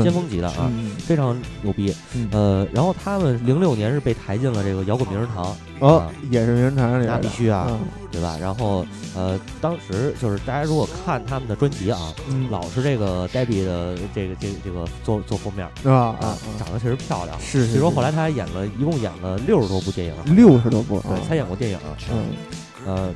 [0.03, 1.93] 先锋级的啊，非常牛逼。
[2.31, 7.67] 呃，然后他们零六年是被抬进了这个摇滚名人堂，哦，也是名人堂里，那必须啊，
[8.11, 8.37] 对吧？
[8.39, 12.13] 然后呃，当时就是大家如果看他们的专辑啊，
[12.49, 17.39] 老是这个 Debbie 的这个这个这个做做封面啊啊，长得确实漂亮。
[17.39, 21.79] 是，据说后来他还演了一共演了六十多部电影，六十多部，对，才演过电影。
[22.11, 22.25] 嗯，
[22.85, 23.13] 呃。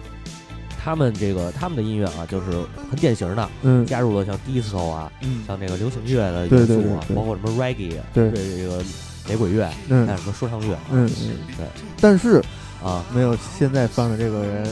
[0.85, 2.51] 他们这个他们的音乐啊，就是
[2.91, 8.83] 很典型的，嗯，加入了像 disco 啊，嗯，像这个流行乐的元素啊，包括什么 reggae，对这个
[9.27, 11.65] 雷鬼乐，嗯，还有什么说唱乐，嗯嗯，对。
[11.99, 12.39] 但是
[12.83, 14.67] 啊，没有现在放的这个人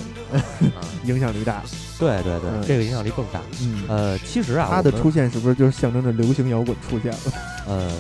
[1.06, 1.63] 影响力大。
[1.97, 3.41] 对对对，这个影响力更大。
[3.63, 7.19] 嗯，呃，其实啊，他的出现是不是就是象征着流行摇滚出现了？
[7.67, 7.91] 呃。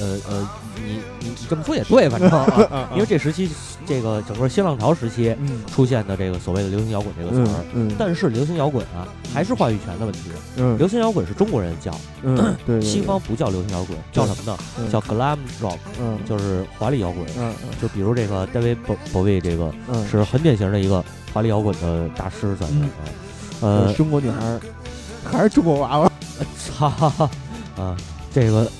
[0.00, 2.30] 呃呃，你你你这么说也对，反正
[2.70, 3.50] 啊，因为这时期
[3.86, 5.34] 这个整个新浪潮时期
[5.72, 10.20] 出现的这个所谓的流行摇滚这个词儿，嗯，但是流行摇滚啊还是话语权的问题，
[10.56, 11.92] 嗯，流行摇滚是中国人叫，
[12.22, 14.58] 嗯，对，西方不叫流行摇滚，叫什么呢？
[14.90, 18.76] 叫 glam rock，嗯，就是华丽摇滚，嗯，就比如这个 David
[19.12, 19.72] Bowie 这个
[20.10, 22.88] 是很典型的一个华丽摇滚的大师，算是啊，
[23.60, 24.58] 呃，中国女孩
[25.24, 26.12] 还是中国娃娃，
[26.56, 26.86] 操
[27.76, 27.96] 啊，
[28.32, 28.70] 这个。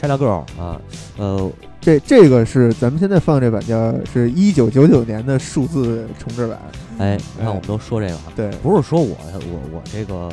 [0.00, 0.80] China Girl 啊，
[1.18, 1.50] 呃，
[1.80, 6.58] 这这个是咱们现在放这版叫是一九九九年的数字重置版。
[6.98, 10.28] 哎，你看我们都说这个，对，不是说我我我这个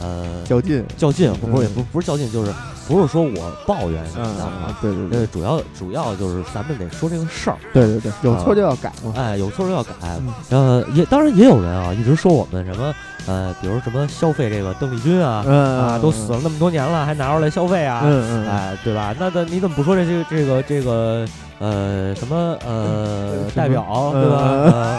[0.00, 0.84] 呃较劲。
[0.98, 2.52] 较劲，不是也不不是较劲，就是
[2.86, 9.92] 不是说我抱怨，啊，对对对，主要主要就是咱们得说这个事儿，对对对，有错就要改嘛，哎，有错就要改，
[10.50, 12.94] 呃，也当然也有人啊，一直说我们什么。
[13.26, 18.02] 呃，比如什么消费这个邓丽君啊，啊，都死了那么多年了，还拿出来消费啊，
[18.46, 19.16] 哎，对吧？
[19.18, 21.26] 那那你怎么不说这些这个这个
[21.58, 24.98] 呃什么呃代表对吧？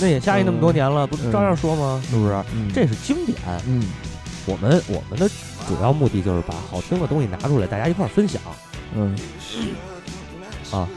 [0.00, 2.02] 那也下去那么多年了，不照样说吗？
[2.10, 2.34] 是不是？
[2.74, 3.38] 这是经典。
[3.66, 3.82] 嗯，
[4.46, 5.28] 我们我们的
[5.66, 8.40] 主要目的就是把好听的东西拿出来，大家一块儿分享。
[8.94, 9.16] 嗯。
[10.70, 10.88] 啊，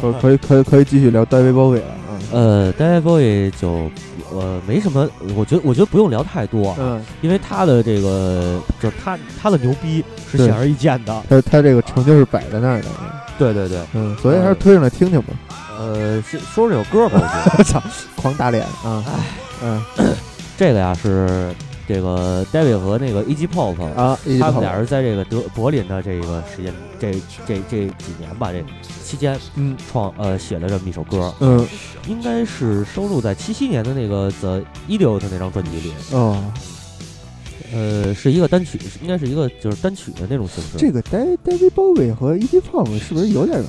[0.00, 1.84] 可可以可以可以继续聊 David Bowie 了。
[2.32, 3.90] 呃，David Bowie 就
[4.34, 12.88] 呃没什么，我觉得我觉得不用聊太多，嗯，因为他的这个就是他他的牛逼是显而易见的，他他这个成就是摆在那儿的。
[13.38, 15.34] 对对对，嗯，所以还是推上来听听吧。
[15.78, 17.82] 呃，说说这首歌吧，我 操，
[18.14, 19.02] 狂打脸啊！
[19.08, 19.12] 哎，
[19.62, 19.82] 嗯，
[20.56, 21.52] 这个呀是。
[21.86, 23.46] 这个 David 和那个 E.G.
[23.46, 27.12] Pop 啊，他们俩人在这个德柏林的这个时间，这
[27.46, 28.64] 这这几年吧，这
[29.04, 31.66] 期间，嗯，创呃写了这么一首歌，嗯，
[32.08, 36.42] 应该是收录在七七年的那个 The Idiot 那张专辑里，哦，
[37.72, 40.78] 呃，是一个单曲，应该是一个就是单曲的那种形式。
[40.78, 42.60] 这个 David Bowie 和 E.G.
[42.60, 43.66] Pop 是不是有点远？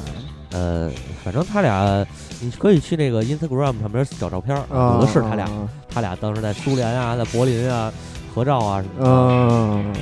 [0.52, 0.92] 呃，
[1.24, 2.06] 反正他俩，
[2.44, 5.48] 你可以去那个 Instagram 上面找照片，有的是他俩，
[5.94, 7.92] 他俩当时在苏联啊，在柏林啊
[8.34, 9.10] 合照啊什么的。
[9.10, 9.94] 嗯，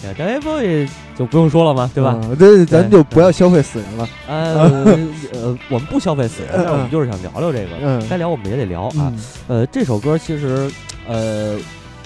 [0.00, 2.18] 对，David Bowie 就不用说了嘛，对吧？
[2.38, 4.08] 这咱就不要消费死人了。
[4.26, 4.84] 呃
[5.34, 9.12] 呃，我们不消费死人，但是我们就是想聊聊这个，该聊我们也得聊啊。
[9.48, 10.70] 呃，这首歌其实，
[11.06, 11.58] 呃，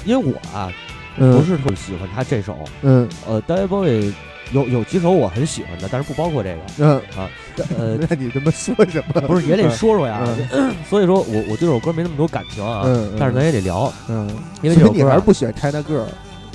[0.05, 0.73] 因为我啊
[1.17, 4.13] 不是特别喜欢他这首，嗯，呃，David Bowie。
[4.53, 6.61] 有有几首我很喜欢的，但是不包括这个。
[6.79, 7.29] 嗯啊，
[7.79, 9.21] 呃， 那你他妈说什么？
[9.23, 10.27] 不是也得说说呀？
[10.89, 12.83] 所以说我我对这首歌没那么多感情啊。
[12.85, 13.93] 嗯，但是咱也得聊。
[14.09, 14.29] 嗯，
[14.63, 16.07] 因为这首歌你还是不喜欢 China Girl。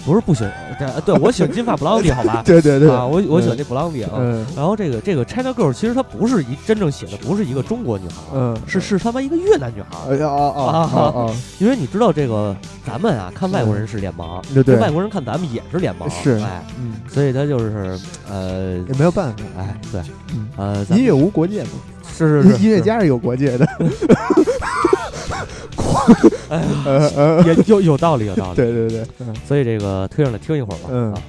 [0.06, 2.42] 不是不喜欢，对对， 我喜欢金发布朗迪，好吧？
[2.46, 4.12] 对对对，啊，我我喜欢这布朗迪啊。
[4.56, 10.12] 然后这个这个 China Girl 其实它不是一真正写的，不是一个中国女孩，嗯，是是他妈一个越南女孩。
[10.12, 11.30] 哎呀啊啊啊！
[11.60, 20.02] 因为你知道这个，咱们啊看外国人是脸盲，对对，外国人看咱们也是脸盲，是哎，嗯，所以他就是呃也没有办法，哎，对，
[20.58, 21.70] 呃，音乐无国界嘛，
[22.18, 23.68] 是是是，音乐家是有国界的。
[26.50, 26.64] 哎，
[27.46, 28.56] 也有有道理，有道理。
[28.56, 29.06] 对对对，
[29.48, 30.90] 所以这个推上来听一会儿吧。
[30.92, 31.14] 嗯。
[31.14, 31.22] 嗯，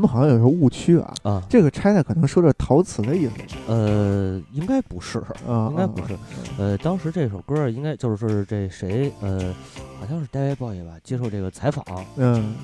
[0.00, 1.14] 们好像有时候误区啊。
[1.22, 3.32] 啊，这个 China 可能说的陶瓷的意思。
[3.68, 6.16] 呃，应该不是，应该不是。
[6.58, 9.54] 呃，当时这首歌应该就是这谁，呃，
[10.00, 11.84] 好像是 David Bowie 吧，接受这个采访。
[12.16, 12.54] 嗯，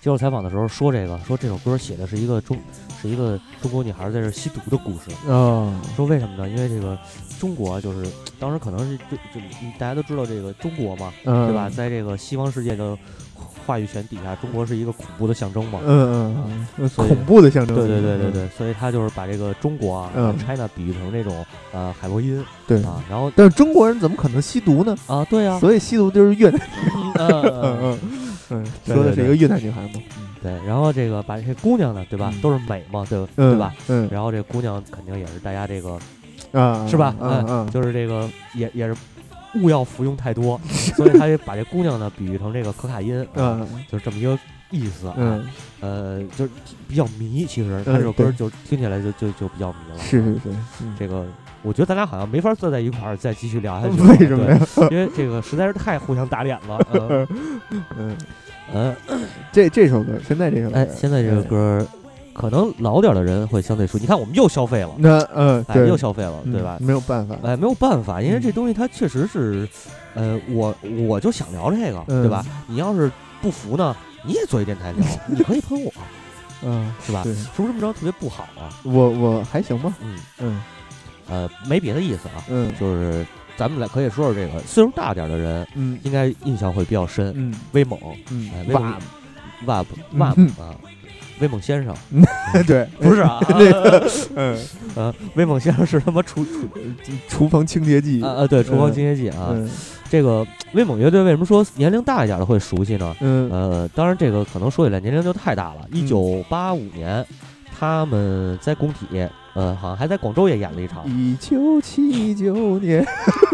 [0.00, 2.58] 接受采访的时候说这个，说这首歌写的是一个中，
[3.00, 5.10] 是一个中国女孩在这吸毒的故事。
[5.26, 6.48] 嗯，说为什么呢？
[6.48, 6.98] 因为这个
[7.38, 9.40] 中国就是当时可能是就就
[9.78, 11.70] 大家都知道这个中国嘛，对吧？
[11.70, 12.98] 在这个西方世界的。
[13.66, 15.80] 话语权底下，中国是一个恐怖的象征嘛？
[15.84, 17.76] 嗯嗯，恐怖的象征。
[17.76, 22.44] 对对对对对，所以他就是把这个中国啊，China 比喻成这种呃海洛因。
[22.66, 24.96] 对啊，然后但是中国人怎么可能吸毒呢？
[25.06, 26.60] 啊，对呀，所以吸毒就是越南。
[27.18, 27.98] 嗯嗯
[28.50, 30.00] 嗯， 说的是一个越南女孩嘛。
[30.42, 32.32] 对，然后这个把这些姑娘呢，对吧？
[32.40, 33.74] 都是美嘛，对对吧？
[33.88, 35.98] 嗯，然后这姑娘肯定也是大家这个
[36.52, 37.14] 啊，是吧？
[37.20, 38.96] 嗯嗯，就是这个也也是。
[39.54, 44.38] 勿要服用太多，所以他就把这姑娘呢比喻成这个可卡因， 嗯，就是这么一个
[44.70, 45.44] 意思，嗯，
[45.80, 46.50] 呃，就是
[46.88, 51.26] 比较迷，其实他这首歌就听起来就就就比较迷了，是是是，这个
[51.62, 54.58] 我觉得咱俩好像没法坐在一块儿再继续聊下去，为什么呀？
[54.90, 56.78] 因为这个实在是太互相打脸了，
[57.96, 58.16] 嗯。
[58.72, 58.94] 嗯，
[59.50, 61.84] 这这首歌现在这首，哎，现在这个歌。
[62.40, 66.78] 可能老点的人会相对熟，你看我们又消费了，那嗯，对，又消费了，对吧？
[66.80, 69.68] 没有办法，哎，没有办法，因为这东西它确实是，
[70.14, 70.74] 呃，我
[71.06, 72.44] 我就想聊这个，对吧？
[72.66, 73.10] 你要是
[73.42, 75.92] 不服呢，你也做一电台聊， 你可以喷我，
[76.62, 77.22] 嗯，是吧？
[77.24, 78.70] 是不是这么着特别不好啊？
[78.84, 80.18] 我我还行吧，嗯。
[80.38, 80.62] 嗯，
[81.28, 83.24] 呃，没别的意思啊，嗯，就是
[83.56, 87.98] 咱们来可以说说这个岁数大点的人，嗯，应该印象会比较深，嗯，威猛，
[88.30, 88.98] 嗯，哇
[89.66, 89.84] 哇
[90.16, 90.74] 哇啊。
[91.40, 91.94] 威猛先生，
[92.66, 94.56] 对，不是啊， 那个，嗯。
[94.96, 96.68] 呃，威猛先生是他妈厨厨
[97.28, 98.20] 厨房清洁剂。
[98.22, 99.54] 啊啊，对，厨房清洁剂啊，
[100.10, 103.14] 这个威猛乐队为什么说年龄大一点的会熟悉呢？
[103.20, 105.86] 嗯，呃，当然这个可能说起来年龄就太大了。
[105.92, 107.24] 一九八五年，
[107.78, 109.06] 他们在工体。
[109.54, 111.04] 呃，好像还在广州也演了一场。
[111.06, 113.04] 一九七九年，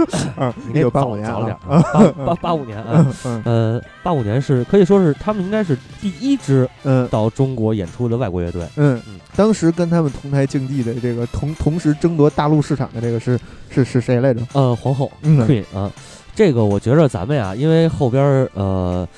[0.66, 3.06] 你那 八五年早点，八八八五年啊，
[3.44, 8.62] 呃，八五年是可以说是他们应该是第一支嗯到中国演出的外国乐队。
[8.76, 13.38] 嗯嗯，当时跟他们同台竞技的这个同同时争夺大陆市场的这个是
[13.70, 14.40] 是是谁来着？
[14.52, 15.90] 呃，皇后 Queen 啊，
[16.34, 19.08] 这个我觉着咱们呀，因为后边呃。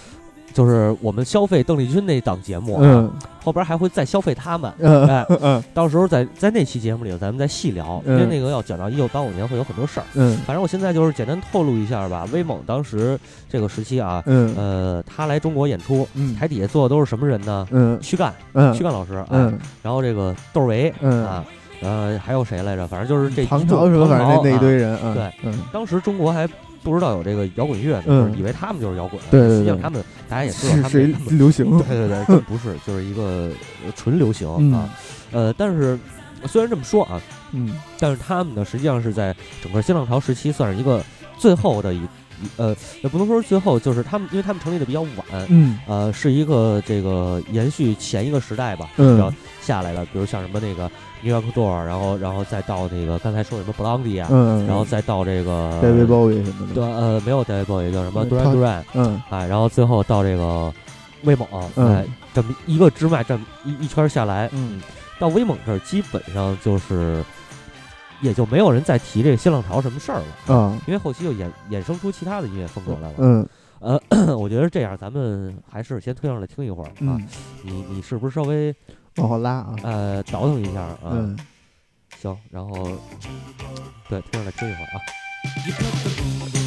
[0.59, 3.09] 就是我们消费邓丽君那档节目啊，
[3.45, 5.25] 后边还会再消费他们，哎，
[5.73, 10.07] 到时候在在那期节目里，咱们再细聊，因为那个要讲到一九八五年会有很多事儿。
[10.15, 12.27] 嗯，反正我现在就是简单透露一下吧。
[12.33, 13.17] 威猛当时
[13.49, 17.65] 这个时期啊，呃，他来中国演出，台底下坐的都是什么人呢？
[17.71, 18.75] 嗯，躯干，嗯。
[18.75, 21.25] 躯干老师，嗯，然后这个窦唯，嗯。
[21.25, 21.45] 啊，
[21.83, 22.85] 呃，还有谁来着？
[22.89, 26.49] 反正就是这唐朝什么反正那一堆人，对，当时中国还。
[26.83, 33.51] 不知道有这个摇滚乐，嗯，以为他们就是摇滚，对对实际上他们大家也知道他们是流行，对 对对，不是， 就是一个
[33.97, 34.89] 纯流行啊。
[35.33, 35.99] 呃，但是
[36.47, 37.21] 虽然这么说啊，
[37.53, 41.05] 嗯，但是他们呢，实际上是在整个新浪潮时期算是一个
[41.37, 42.01] 最后的一，
[42.57, 50.91] 呃，也不能说是最后，就是他们，因为他们成立的比较晚，嗯，呃，是一个这个延续前一个时代吧，嗯，下来的，比如像什么那个。
[51.23, 60.73] New York Door，然后，然后再到那个刚才说什么 Blondie 啊，嗯，然后再到这个 David Bowie 什么的，对，呃，没有 David Bowie，叫什么 Duran Duran，嗯，哎，然后最后到这个
[61.25, 64.81] 威猛，哎，这么一个支脉，这么一一圈下来，嗯，
[65.19, 67.25] 到威猛这儿基本上就是
[68.21, 73.49] 也就没有人再提这个新浪潮什么事儿了，嗯，因为后期又衍衍生出其他的音乐风格来了，嗯，
[73.81, 74.01] 呃，
[74.39, 77.19] 我觉得这样咱们还是先推上来听一会儿啊，
[77.63, 78.75] 你你是不是稍微？
[79.19, 81.37] 往后拉啊，呃，倒腾一下啊，
[82.21, 82.73] 行，然后，
[84.09, 86.58] 对，听着来听一会儿啊。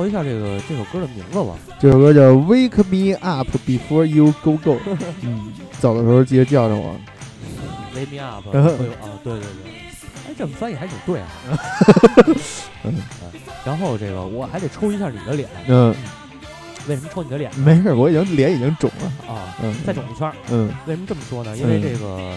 [0.00, 1.54] 报一下这个这首歌的名字吧。
[1.78, 4.76] 这首歌叫《Wake Me Up Before You Go Go》。
[5.20, 6.96] 嗯，走的时候记得叫着我。
[7.94, 8.48] Wake Me Up。
[8.56, 9.72] 啊，对对对。
[10.26, 11.28] 哎，这么翻译还挺对啊。
[12.84, 12.94] 嗯。
[13.62, 15.46] 然后这个我还得抽一下你的脸。
[15.68, 15.94] 嗯。
[16.88, 17.54] 为什么抽你的脸？
[17.58, 19.54] 没事，我已经脸已经肿了啊。
[19.62, 19.74] 嗯。
[19.86, 20.32] 再肿一圈。
[20.50, 20.72] 嗯。
[20.86, 21.54] 为什么这么说呢？
[21.58, 22.34] 因为这个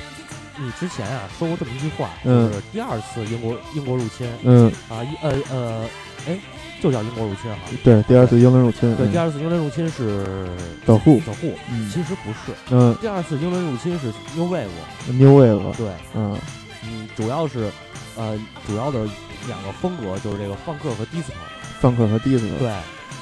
[0.59, 5.85] 你之前啊说过这么一句话，就是第二次英国英国入侵，嗯啊一呃呃，
[6.27, 6.37] 哎，
[6.83, 7.59] 就叫英国入侵哈。
[7.81, 8.93] 对，第二次英伦入侵。
[8.97, 10.49] 对，第二次英伦入侵是
[10.85, 11.17] 走户。
[11.25, 11.53] 走户，
[11.89, 12.51] 其实不是。
[12.71, 12.93] 嗯。
[12.99, 14.67] 第二次英伦入侵是 New Wave。
[15.07, 15.77] New Wave。
[15.77, 16.37] 对，嗯
[16.83, 17.71] 嗯，主要是
[18.17, 19.07] 呃主要的
[19.47, 21.31] 两个风格就是这个放克和 disco。
[21.79, 22.57] 放克和 disco。
[22.59, 22.69] 对，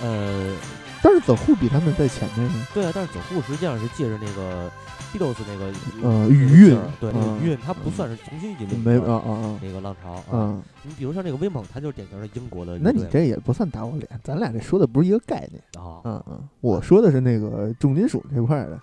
[0.01, 0.55] 呃。
[1.03, 2.67] 但是走户比他们在前面呢。
[2.73, 4.69] 对啊，但是走户实际上是借着那个
[5.11, 5.73] Beatles 那个
[6.07, 10.61] 呃余韵，对那个余韵，它不算是重新引领没啊啊啊那个浪潮啊。
[10.83, 12.77] 你比如像这个威猛，它就是典型的英国的。
[12.79, 16.01] 那你这也不算打我脸，咱俩这说的不是一个概念啊。
[16.03, 18.79] 嗯嗯，我说的是那个重金属这块的。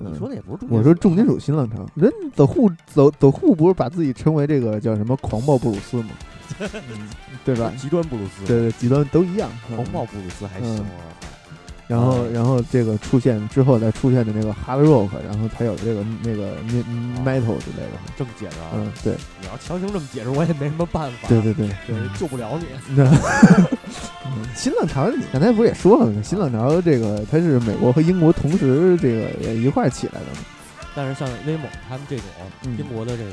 [0.00, 0.68] 你说的也不是重。
[0.70, 6.10] 我说重金属新浪潮，人走户走走户不是把自己称为这个叫什么狂暴布鲁斯吗？
[7.44, 7.72] 对吧？
[7.76, 8.46] 极端布鲁斯。
[8.46, 9.50] 对对，极端都一样。
[9.66, 10.86] 狂暴布鲁斯还行。
[11.88, 16.54] 然后，然后这个出现之后再出现的那个 hard rock，然后才有这个那个
[17.24, 17.98] metal 之类的。
[18.14, 18.72] 这么解释啊？
[18.74, 19.14] 嗯，对。
[19.40, 21.28] 你要强行这么解释，我也没什么办法。
[21.28, 22.66] 对对对，对，救不了你。
[24.54, 26.22] 新浪潮，你刚才不是也说了吗？
[26.22, 30.40] 新浪潮这个它是美国和英国同时这个也一块起来的嘛。
[30.94, 32.26] 但是像威猛他们这种
[32.76, 33.32] 英国的这个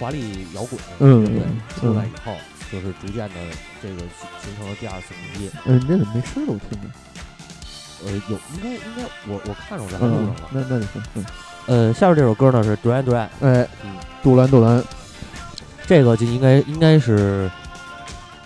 [0.00, 1.40] 华丽摇滚乐队
[1.78, 2.34] 出来以后，
[2.72, 3.34] 就是逐渐的
[3.80, 4.00] 这个
[4.42, 5.48] 形成了第二次统一。
[5.66, 6.52] 嗯，你这怎么没声了？
[6.52, 6.88] 我听着。
[8.06, 10.36] 呃，有应该应该我我看着我在录上了。
[10.50, 11.24] 那那你说，嗯，
[11.66, 14.82] 呃，下面这首歌呢是 Duran Duran，哎，嗯，杜兰杜兰，
[15.86, 17.50] 这个就应该应该是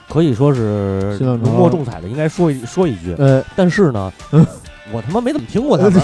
[0.08, 3.14] 可以说是浓墨重彩的，应该说一说一句。
[3.18, 4.12] 呃，但是呢，
[4.90, 6.02] 我他妈没怎么听过他们。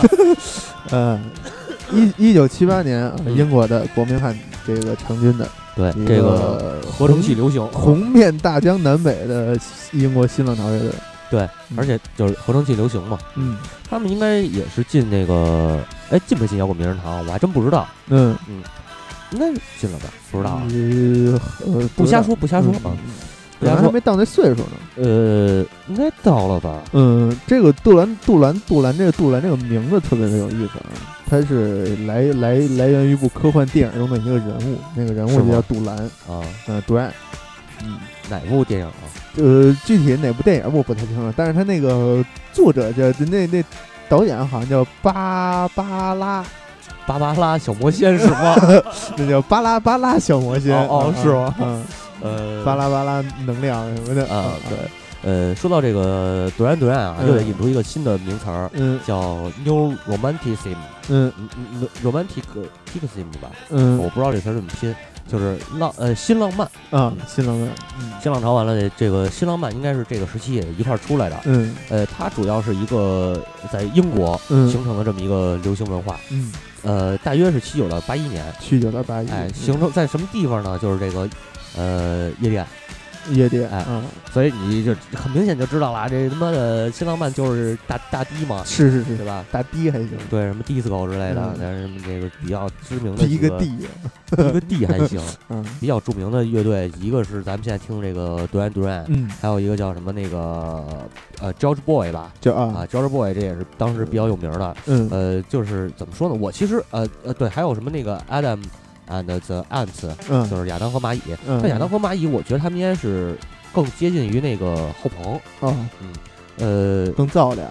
[0.90, 1.20] 嗯，
[2.18, 9.58] 一一九七八年，英国的伯明翰这个成军的，对这个合成器流行，红遍大江南北的
[9.92, 10.90] 英国新浪潮乐队。
[11.30, 13.58] 对，而且就是合成器流行嘛，嗯，
[13.88, 15.78] 他们应该也是进那个，
[16.10, 17.24] 哎，进没进摇滚名人堂？
[17.26, 17.86] 我还真不知道。
[18.08, 18.62] 嗯嗯，
[19.32, 19.46] 应该
[19.78, 20.06] 进了吧？
[20.30, 20.60] 不知道。
[21.66, 22.96] 呃，不瞎说，不瞎说啊。
[23.60, 24.70] 咱还没到那岁数呢。
[24.94, 26.80] 呃，应该到了吧？
[26.92, 30.94] 嗯，这个杜兰杜兰杜兰这个杜兰这个名字特别的有意思啊，
[31.28, 35.96] 它是来来来源于一部科幻电影中的一个人物，那个人物就叫杜兰
[36.28, 37.12] 啊，嗯，杜兰。
[37.82, 37.98] 嗯，
[38.28, 38.92] 哪部电影啊？
[39.36, 43.64] 呃，具体哪部电影我不太清楚，但是他那个作者叫那那
[44.08, 46.44] 导演好像叫芭芭拉，
[47.06, 48.56] 芭芭拉小魔仙是吗？
[49.16, 51.54] 那叫巴拉巴拉小魔仙 哦，是吗？
[51.60, 51.84] 嗯，
[52.22, 54.78] 呃，巴拉巴拉能量什么的啊，对。
[55.20, 59.20] 呃，说到这个 Duran Duran 啊，又得引出一个新的名词儿，嗯，叫
[59.64, 60.76] New Romanticism，
[61.08, 62.44] 嗯嗯，Romantic
[62.86, 64.94] Ticism 吧，嗯，我不知道这词怎么拼。
[65.28, 66.68] 就是浪呃新浪漫。
[66.90, 67.68] 啊新浪漫，
[68.22, 71.76] 新浪潮完了这个新浪漫应该是这个时期也一块出来的，嗯。
[71.90, 73.40] 呃它主要是一个
[73.72, 76.52] 在英国形成的这么一个流行文化，嗯。
[76.82, 80.78] 呃大约是七九到八一年，七九到八一，哎形成在什么地方呢？
[80.80, 81.28] 就是这个
[81.76, 82.66] 呃夜店。
[83.34, 83.84] 夜店，哎，
[84.32, 89.44] 所以你就很明显就知道了，这他妈的新浪漫就是大大低嘛，是是是，对吧？
[89.50, 93.66] 大低还行，对什么 disco 之类的，但是什么这个比较知名的一个 D，
[94.38, 100.84] 一个 D 还行，嗯，比较著名的乐队，一个是咱们现在听这个 Duran Duran，嗯，还有一个叫什么那个
[101.40, 106.34] 呃 George Boy 吧，叫啊 George Boy，这也是当时比较有名的，嗯，呃，就是怎么说呢？
[106.40, 108.58] 我其实呃呃对，还有什么那个 Adam
[109.08, 113.36] and the Ants，嗯，就是亚当和蚂蚁，但亚当和蚂蚁，我觉得他们应该是。
[113.70, 115.34] 更接近于那个后朋。
[115.60, 117.70] 啊，嗯，呃，更燥点，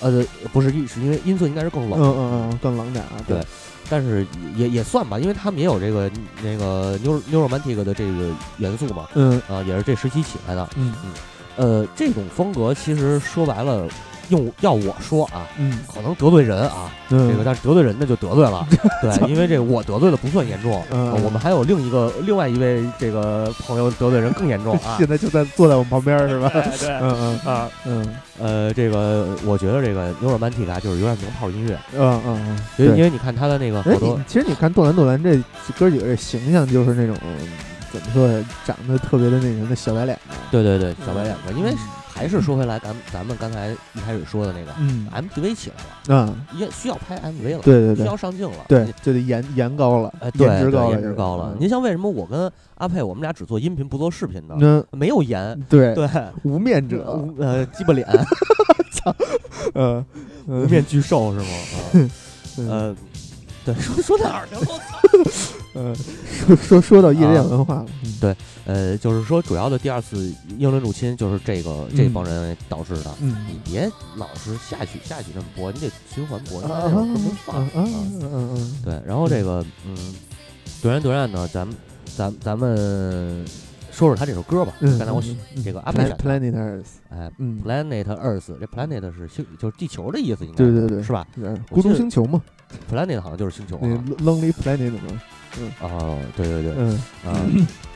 [0.00, 0.22] 呃，
[0.52, 3.40] 不是，是因为音色应该是更冷，嗯嗯嗯，更冷点啊，对，
[3.88, 6.08] 但是也也算吧，因为他们也有这个
[6.44, 9.40] 那个 New New Romantic 的这个元素嘛，嗯。
[9.48, 10.94] 啊，也是这时期起来的，嗯。
[11.02, 11.12] 嗯，
[11.56, 13.88] 呃，这种风格其实说白了。
[14.28, 18.66] 用要我说啊，嗯，可能得罪人啊，这个但是得罪人那就得罪了，
[19.02, 20.82] 对，因为这个我得罪的不算严重，
[21.24, 26.48] 我们还有另一个另外一位这个朋友得罪人更严重啊， 现在就在坐在我们旁边是吧？
[26.78, 27.52] 对，嗯嗯。
[27.52, 27.68] 啊。
[27.86, 28.06] 嗯，
[28.38, 35.36] 呃，这个我觉得这个牛耳曼蒂卡就是有点名炮音乐，嗯嗯，因为因为你看他的那个好多，其实你看杜兰杜兰这
[35.78, 37.16] 哥几个这形象就是那种
[37.90, 41.72] 怎么说呀，长得特别的那什么小白脸的，对对对，小白脸的，因为。
[42.18, 45.76] 还是说回来，咱咱们刚才一开始说的那个，嗯，MTV 起来
[46.16, 51.54] 了，嗯，也需要拍 MV 了，对对对，需要上镜了，对，就得颜颜高了，哎，颜值高了，颜值高了。
[51.60, 54.56] 您像为什么我跟阿佩我们俩只做音频不做视频呢？
[54.60, 55.94] 嗯，没有颜，对。
[55.94, 56.08] 对，
[56.42, 58.04] 无面者，呃，鸡巴脸，
[58.92, 59.14] 操，
[59.74, 60.04] 呃，
[60.48, 62.10] 无面巨兽是吗？
[62.68, 62.96] 呃。
[63.74, 64.60] 对，说说哪儿去了？
[65.74, 65.94] 呃，
[66.46, 67.86] 说说说到夜店文化了。
[68.18, 73.14] 对，呃，就是说主要的第二次英伦入侵就是这个这帮人导致的。
[73.20, 77.62] 嗯，你别老是下去下去这么播，你得循环播，这样更能放。
[77.66, 78.74] 嗯嗯嗯嗯。
[78.82, 80.14] 对，然后这个嗯，
[80.80, 81.76] 杜然杜然呢，咱们
[82.16, 83.44] 咱咱们
[83.92, 84.72] 说说他这首歌吧。
[84.80, 85.22] 刚才我
[85.62, 91.26] 这个 Planet Earth，哎，Planet Earth，这 Planet 是星，就是地球的意思，应该对对对，是吧？
[91.70, 92.40] 孤独星球嘛
[92.90, 93.76] ，Planet 好像就是星球
[94.24, 95.20] ，Lonely Planet 嘛。
[95.60, 95.72] 嗯。
[95.80, 96.94] 哦，对对对，嗯。
[97.24, 97.34] 啊，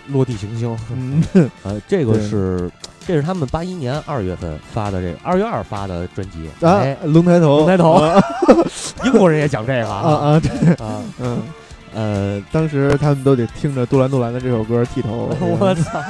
[0.09, 1.23] 落地行星，嗯。
[1.63, 2.71] 呃， 这个是
[3.07, 6.49] 这是他们八一年二月份发的，这个二月二发的专辑。
[6.65, 8.01] 啊，龙抬头，龙抬头，
[9.05, 10.73] 英国人也讲这个啊啊，对。
[10.85, 11.39] 啊，嗯
[11.95, 16.01] 呃，当时他们都得听着杜兰杜兰的这首歌剃头，我操，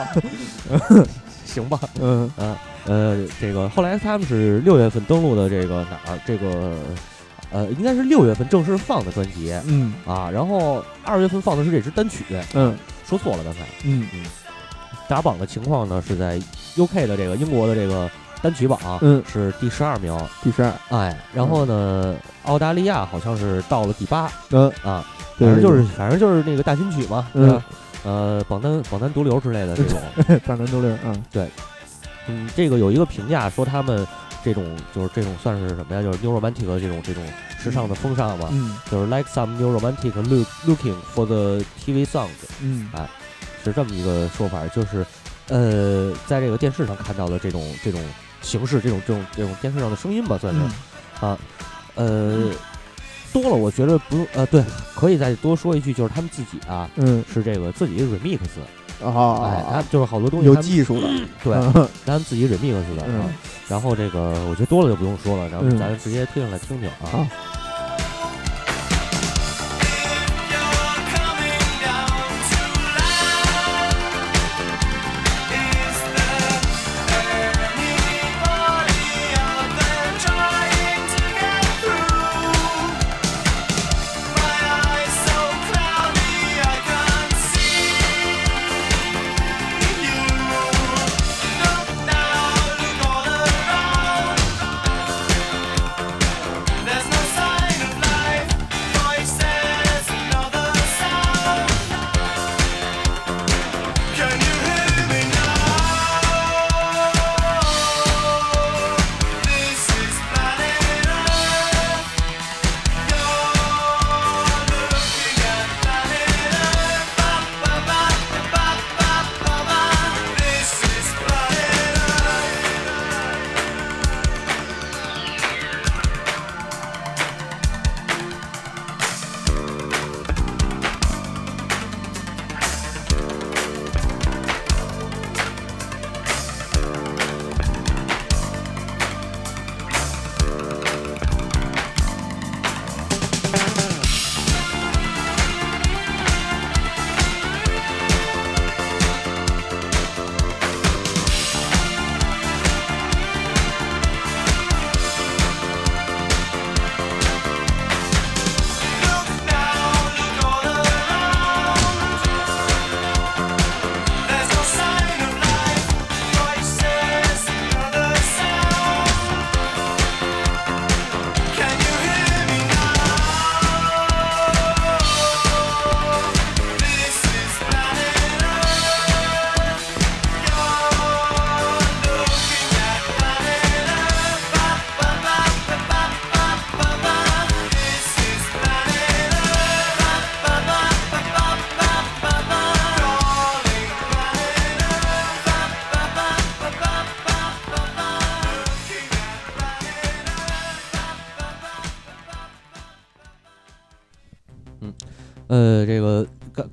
[1.45, 2.31] 行吧，嗯。
[2.39, 6.19] 嗯呃，这个后来他们是六月份登陆的这个哪儿？
[6.27, 6.73] 这个。
[7.53, 9.93] 呃，应该是六月份正式放的专辑，嗯。
[10.07, 12.25] 啊，然后二月份放的是这支单曲，
[12.55, 12.75] 嗯，
[13.07, 14.07] 说错了刚才，嗯。
[14.15, 14.25] 嗯，
[15.09, 16.41] 打榜的情况呢是在
[16.77, 24.73] UK 的这个英国的这个单曲榜，嗯，是第十二名，第十二，哎，然后呢，澳大利亚好像是到了第八，嗯。
[24.83, 25.05] 啊，
[25.39, 27.63] 反正就是反正就是那个大金曲嘛，嗯，
[28.03, 30.01] 呃，榜单榜单毒瘤之类的这种，
[30.47, 31.51] 榜单毒瘤，嗯，对，
[32.29, 34.07] 嗯，这个有一个评价说他们。
[34.45, 34.65] 这种
[34.95, 36.03] 就是这种算是什么呀？
[36.03, 37.23] 就是 new romantic 的这种这种
[37.59, 42.31] 时尚的风尚嘛，嗯，就是 like some new romantic look looking for the TV songs，
[42.61, 43.09] 嗯，哎，
[43.65, 45.05] 是这么一个说法，就是
[45.49, 48.01] 呃，在这个电视上看到的这种这种
[48.41, 50.61] 形式，这种这种这种电视上的声音吧，算是
[51.25, 51.39] 啊，
[51.95, 52.51] 呃，
[53.33, 54.65] 多了，我觉得不用，呃，对，
[54.95, 58.39] 可以再多说一句，就是他们自己啊，嗯，是这个自己 remix
[59.03, 61.09] 啊，哎，他就是好多东西有技术的，
[61.43, 61.55] 对，
[62.07, 63.31] 他们自己 remix 的啊。
[63.69, 67.27] 然后这个，我觉得多了就不用说了，然后咱直接推上来听听啊。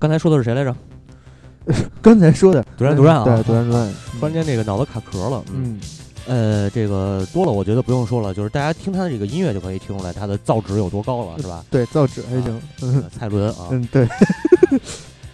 [0.09, 0.75] 刚才说的是谁来着？
[2.01, 3.93] 刚才说的独然独然啊，对独然独然。
[4.19, 5.43] 突然 间这个脑子卡壳了。
[5.53, 5.79] 嗯，
[6.25, 11.63] 呃，这个多了，我觉得不用说了，就是大家听他的这个音乐就可以听出来他的造诣有多高了，是吧？
[11.69, 12.59] 对，造诣还行。
[13.15, 14.09] 蔡伦啊，嗯，对，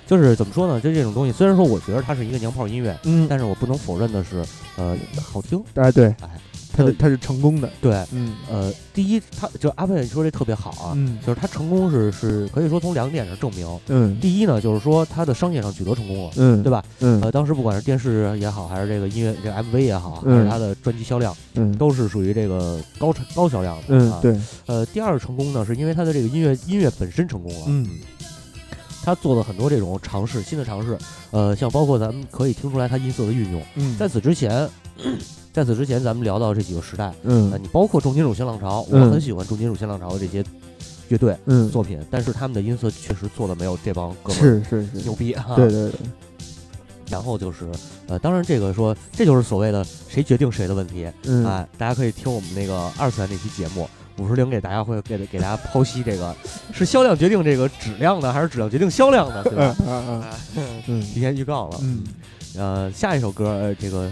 [0.05, 0.81] 就是怎么说呢？
[0.81, 4.43] 就这种东西，虽然说我觉得它是一个娘炮音乐，嗯，但是我不能否认的是，
[4.75, 5.63] 呃，好听。
[5.75, 6.29] 哎，对，哎。
[6.75, 16.83] 他的他是成功的，对，嗯，呃，第一，他就阿贝说这特别好啊，嗯，就是他成功是是可以说从两点上证明，嗯，第一呢，就是说他的商业上取得成功了，嗯，对吧？
[16.99, 27.87] 嗯，呃，当时不管是电视也好，还是这个音乐这个 MV 也好，还是他的专辑销量，嗯，都是属于这个高高销量的，嗯，对，呃，第二成功呢，是因为他的这个音乐音乐本身成功了，嗯，
[29.03, 30.97] 他做了很多这种尝试，新的尝试，
[31.31, 34.69] 呃，像包括咱们可以听出来他音色的运用，嗯，在此之前。
[35.55, 40.43] 在此之前，咱们聊到这几个时代，嗯，你包括重金属新浪潮，我很喜欢重金属新浪潮的这些
[41.07, 41.33] 乐队
[41.71, 45.55] 作品，但是他们的音色确实做的没有这帮哥们是是是牛逼哈。
[45.55, 45.99] 对对对。
[47.09, 47.71] 然后就是，
[48.07, 51.05] 呃，当然这个说，这就是所谓的谁决定谁的问题
[51.45, 51.65] 啊。
[51.77, 53.87] 大家可以听我们那个二次元那期节目，
[54.17, 56.35] 五十铃给大家会给给大家剖析这个
[56.73, 59.73] 是销量决定这个质量的，还是质量决定销量的，对吧？
[59.87, 60.23] 嗯
[60.87, 61.79] 嗯， 提前预告了。
[61.81, 62.03] 嗯，
[62.57, 64.09] 呃，下一首歌，呃，这个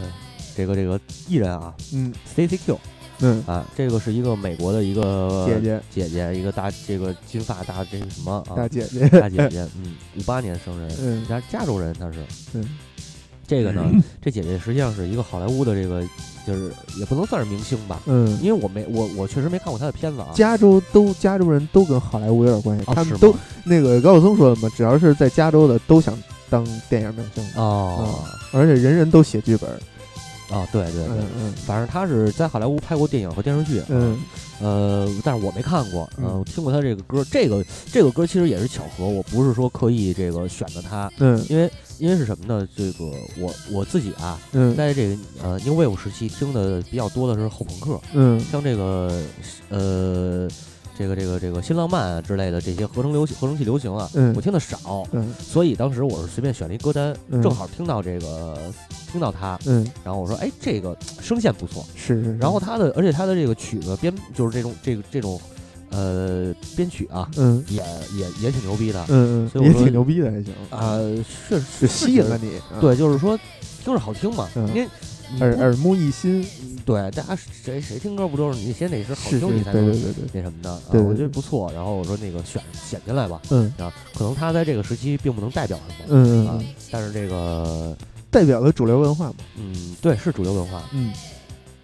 [0.56, 2.80] 这个这个艺人啊，嗯，Stacy Q。
[3.20, 3.44] 嗯。
[3.46, 8.56] 啊，这个是一个美国的一个姐姐，姐姐，一个大这个金发大这什么啊？
[8.58, 12.20] 大姐姐，大姐姐，嗯，五八年生人，嗯，加加州人，他是，
[12.54, 12.68] 嗯，
[13.48, 13.86] 这个呢，
[14.22, 16.02] 这姐姐实际上是一个好莱坞的这个，
[16.46, 20.32] 就是也不能算是明星吧，嗯，因为我没我我确实没看过她的片子啊。
[20.34, 23.34] 加州都加州人都跟好莱坞有点关系，他们都
[23.64, 26.18] 那个高晓松说的嘛，只要是在加州的都想
[26.50, 27.48] 当电影明星。
[27.56, 28.20] 哦，
[28.52, 29.70] 而且人人都写剧本。
[30.54, 34.20] 啊，对对对，嗯，反正他是在好莱坞拍过电影和电视剧，嗯，
[34.62, 42.68] 呃，但是我没看过，嗯，我听过他这个歌，这个这个歌其实也是巧合，我不是说刻意这个选的他，嗯，因为因为是什么呢？
[42.76, 43.06] 这个
[43.40, 49.20] 我我自己啊，嗯，在这个呃 New Wave 时期听的比较多的是后朋克，嗯，像这个
[49.70, 50.48] 呃。
[50.98, 55.04] 这个这个这个新浪漫啊之类的这些合成流行合成器流行啊，我听的少，
[55.40, 58.58] 所以当时我是随便选了一歌单，正好听到这个
[59.12, 65.42] 听到他，嗯，然后我说哎这个声线不错，是是，然后他的而且他的这个曲子编就是这种这个这种
[65.90, 67.84] 呃编曲啊，嗯，也
[68.16, 71.00] 也也挺牛逼的，嗯嗯，也挺牛逼的还行啊，
[71.50, 73.38] 是是吸引了你，对，就是说
[73.84, 74.88] 听着好听嘛，因为。
[75.40, 76.46] 耳耳目一新，
[76.86, 79.88] 对，大家谁谁听歌不都是你先得是好兄弟才能
[80.34, 81.72] 那什么的，对，我觉得不错。
[81.74, 86.60] 然后我说那个选选进来吧，嗯，啊，可能他在这个时期并不能代表什么，嗯啊，
[86.92, 87.96] 但是这个
[88.30, 91.12] 代表了主流文化嘛，嗯，对，是主流文化，嗯，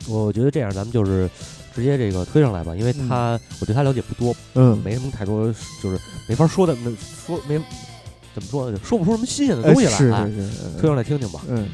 [0.08, 1.30] 我觉得这样咱们就是
[1.74, 5.48] 直接这个推上来吧，因为他我对他了解不多，嗯，没什么太多
[5.82, 6.76] 就是没法说的，
[7.26, 7.60] 说没
[8.34, 11.68] 怎么说呢，说不出什么新鲜的东西来，是是是，推上来听听吧，嗯。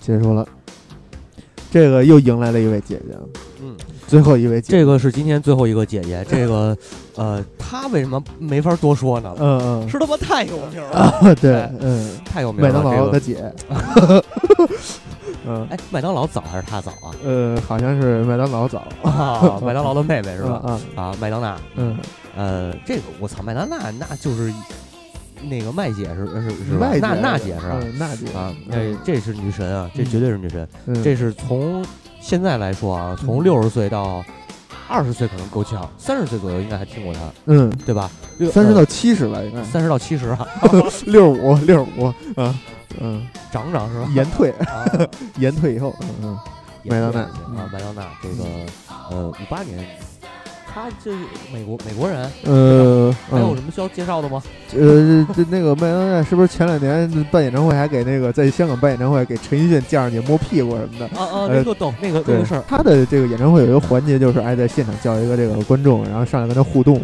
[0.00, 0.46] 结束了，
[1.70, 3.16] 这个又迎来了一位姐姐，
[3.60, 3.74] 嗯，
[4.06, 6.76] 最后一位，这个是今天最后一个姐姐， 这个，
[7.16, 9.34] 呃，她为什么没法多说呢？
[9.38, 12.68] 嗯嗯，是他妈太有名了，对，嗯，太有名了。
[12.68, 13.52] 麦当劳的姐，
[15.46, 17.10] 嗯，哎，麦当劳早还是她早啊？
[17.24, 18.86] 呃，好像是麦当劳早，
[19.62, 20.60] 麦当劳的妹妹是吧？
[20.64, 21.96] 啊 啊，麦当娜，嗯，
[22.36, 24.52] 呃，这个我操，麦当娜那就是。
[25.48, 26.92] 那个麦姐是是是吧？
[27.00, 27.78] 娜娜姐是吧？
[27.98, 30.66] 娜姐啊，那这是女神啊，这绝对是女神。
[31.02, 31.84] 这是从
[32.20, 34.24] 现在来说啊，从六十岁到
[34.88, 38.10] 二十岁可能够呛，三十岁左右应该还听过她，嗯，对吧？
[38.52, 40.46] 三十到七十吧，应该三十到七十啊，
[41.06, 42.06] 六十五六十五
[42.40, 42.54] 啊，
[43.00, 44.08] 嗯，长长是吧？
[44.14, 44.52] 延退，
[45.38, 46.38] 延退以后，嗯嗯，
[46.84, 48.44] 麦当娜啊，麦当娜这个
[49.10, 49.86] 呃五八年。
[50.74, 51.12] 他这
[51.52, 54.42] 美国美国人，呃，还有什么需要介绍的吗？
[54.76, 61.06] 呃，这那个麦当娜是不是前两年办演唱会还给那个在香港办演唱会给陈奕迅叫上去摸屁股什么的？
[61.16, 62.64] 啊啊，那个懂那个那个事儿。
[62.66, 67.00] 他的这个演唱会有一个环节就是爱在现场叫一个这个观众，然后上来跟他互动，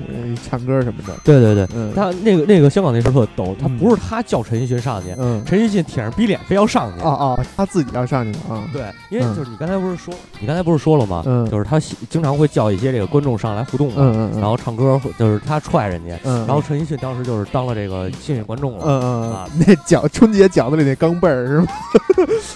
[0.49, 1.15] 唱歌什么的。
[1.23, 5.15] 对对对，他那个那个香港那事儿特逗，他不是他叫陈奕迅上去，
[5.47, 7.05] 陈奕迅舔着逼脸非要上去。
[7.05, 8.69] 啊啊，他自己要上去的啊。
[8.73, 11.23] 对，因为就是你刚才不是说，你刚才不是说了吗？
[11.25, 13.60] 嗯，就是他经常会叫一些这个观众上来。
[13.65, 21.67] 互动嘛，嗯嗯，然后唱歌就是他踹人家，嗯，然后陈奕迅当时就是当了这个幸运观众了，嗯嗯啊，那饺 春节饺子里那钢镚儿是吗？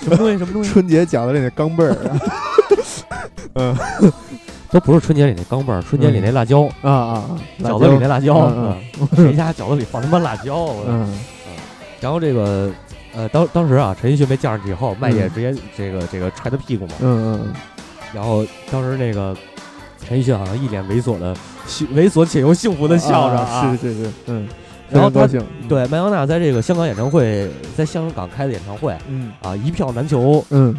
[0.01, 0.39] 什么东西？
[0.39, 0.71] 什么东西？
[0.71, 2.21] 春节饺子里那钢镚儿啊，
[3.55, 3.77] 嗯，
[4.71, 6.69] 都不是春节里那钢镚儿，春节里那辣椒。
[6.83, 7.31] 啊啊，
[7.63, 8.53] 饺子里那辣椒，
[9.15, 10.67] 谁家饺子里放他妈辣椒？
[10.87, 11.07] 嗯。
[11.07, 11.19] 嗯，
[12.01, 12.71] 然后这个
[13.15, 17.53] 呃，当当时啊，陈奕迅被叫上去以后，麦姐直接这个这个踹他屁股嘛，嗯嗯。
[18.13, 19.37] 然后当时那个
[20.09, 21.35] 陈奕迅好像一脸猥琐的，
[21.95, 24.47] 猥琐且又幸福的笑着啊，是是是，嗯，
[24.91, 25.43] 然后高兴。
[25.69, 29.33] 对麦当娜在这个香港演唱会，在香港开的演唱会，嗯。
[29.43, 30.75] 啊，一票难求，嗯。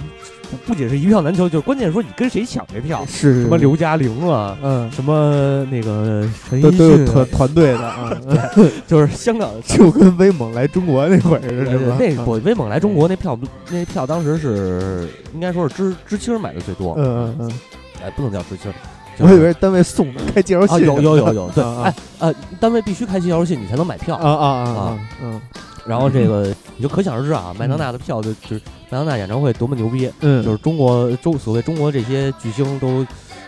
[0.67, 3.41] 不仅是一票难求，就关键说你跟谁抢这票，是。
[3.41, 8.11] 什么刘嘉玲啊，嗯，什么那个陈奕迅团团队的啊，
[8.85, 13.37] 就是香港 就跟威猛来中国那会儿似的，那不威猛来中国那票
[13.71, 17.59] 那票当时是应该说是知知青买的最多，嗯嗯嗯，
[18.03, 18.71] 哎，不能叫知青，
[19.19, 24.15] 我以为单位送的开介绍信，有有有有，对，哎呃，单位必须开介绍信你才能买票。
[24.15, 25.41] 啊啊啊，嗯。
[25.85, 28.55] 然后这个你就可想而知啊，麦当娜的票就就是
[28.89, 33.05] 麦当娜演唱会多么牛逼，嗯，就是中国中所谓中国这些巨星都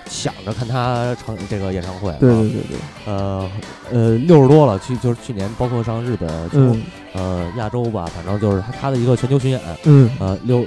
[0.07, 3.49] 想着看他唱这个演唱会，对对对对，呃
[3.91, 6.79] 呃六十多了，去就是去年包括上日本，嗯，
[7.13, 10.63] 呃亚洲吧，反正就是他他的一个全球巡演，嗯，呃六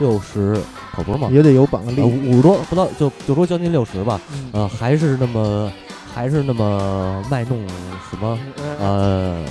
[0.00, 0.60] 六十
[0.94, 1.28] 可不是吗？
[1.32, 4.20] 也得有榜个力，五十多不到就就说将近六十吧，
[4.52, 5.72] 呃还是那么
[6.14, 7.66] 还是那么卖弄
[8.10, 8.38] 什么
[8.78, 9.44] 呃。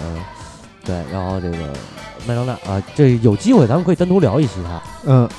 [0.83, 1.57] 对，然后这个
[2.25, 4.81] 麦当娜啊，这有机会咱们可以单独聊一期他。
[5.05, 5.29] 嗯，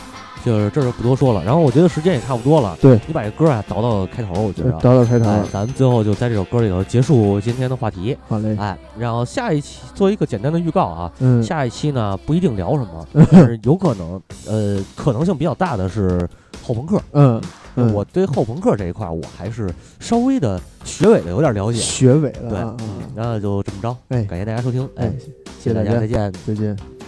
[0.45, 1.45] 就是这就不多说了。
[1.45, 2.77] 然后我觉得时间也差不多了。
[2.81, 8.17] 对你把这歌啊倒到开头，我觉得倒到开头，咱们最后就在这首歌里头结束今天的话题。
[8.29, 8.57] 好嘞。
[8.59, 11.13] 哎，然后下一期做一个简单的预告啊。
[11.21, 11.43] 嗯。
[11.43, 16.29] 下一期呢不一定聊什么， 但是有可能，呃，可能性比较大的是
[16.63, 17.01] 后朋克。
[17.13, 17.41] 嗯。
[17.75, 19.67] 我对后朋克这一块，我还是
[19.99, 25.11] 稍微的学尾的有点了解，学伪的，对，那就这么着，哎，感谢大家收听，哎，
[25.59, 27.02] 谢谢大家，再见，再见。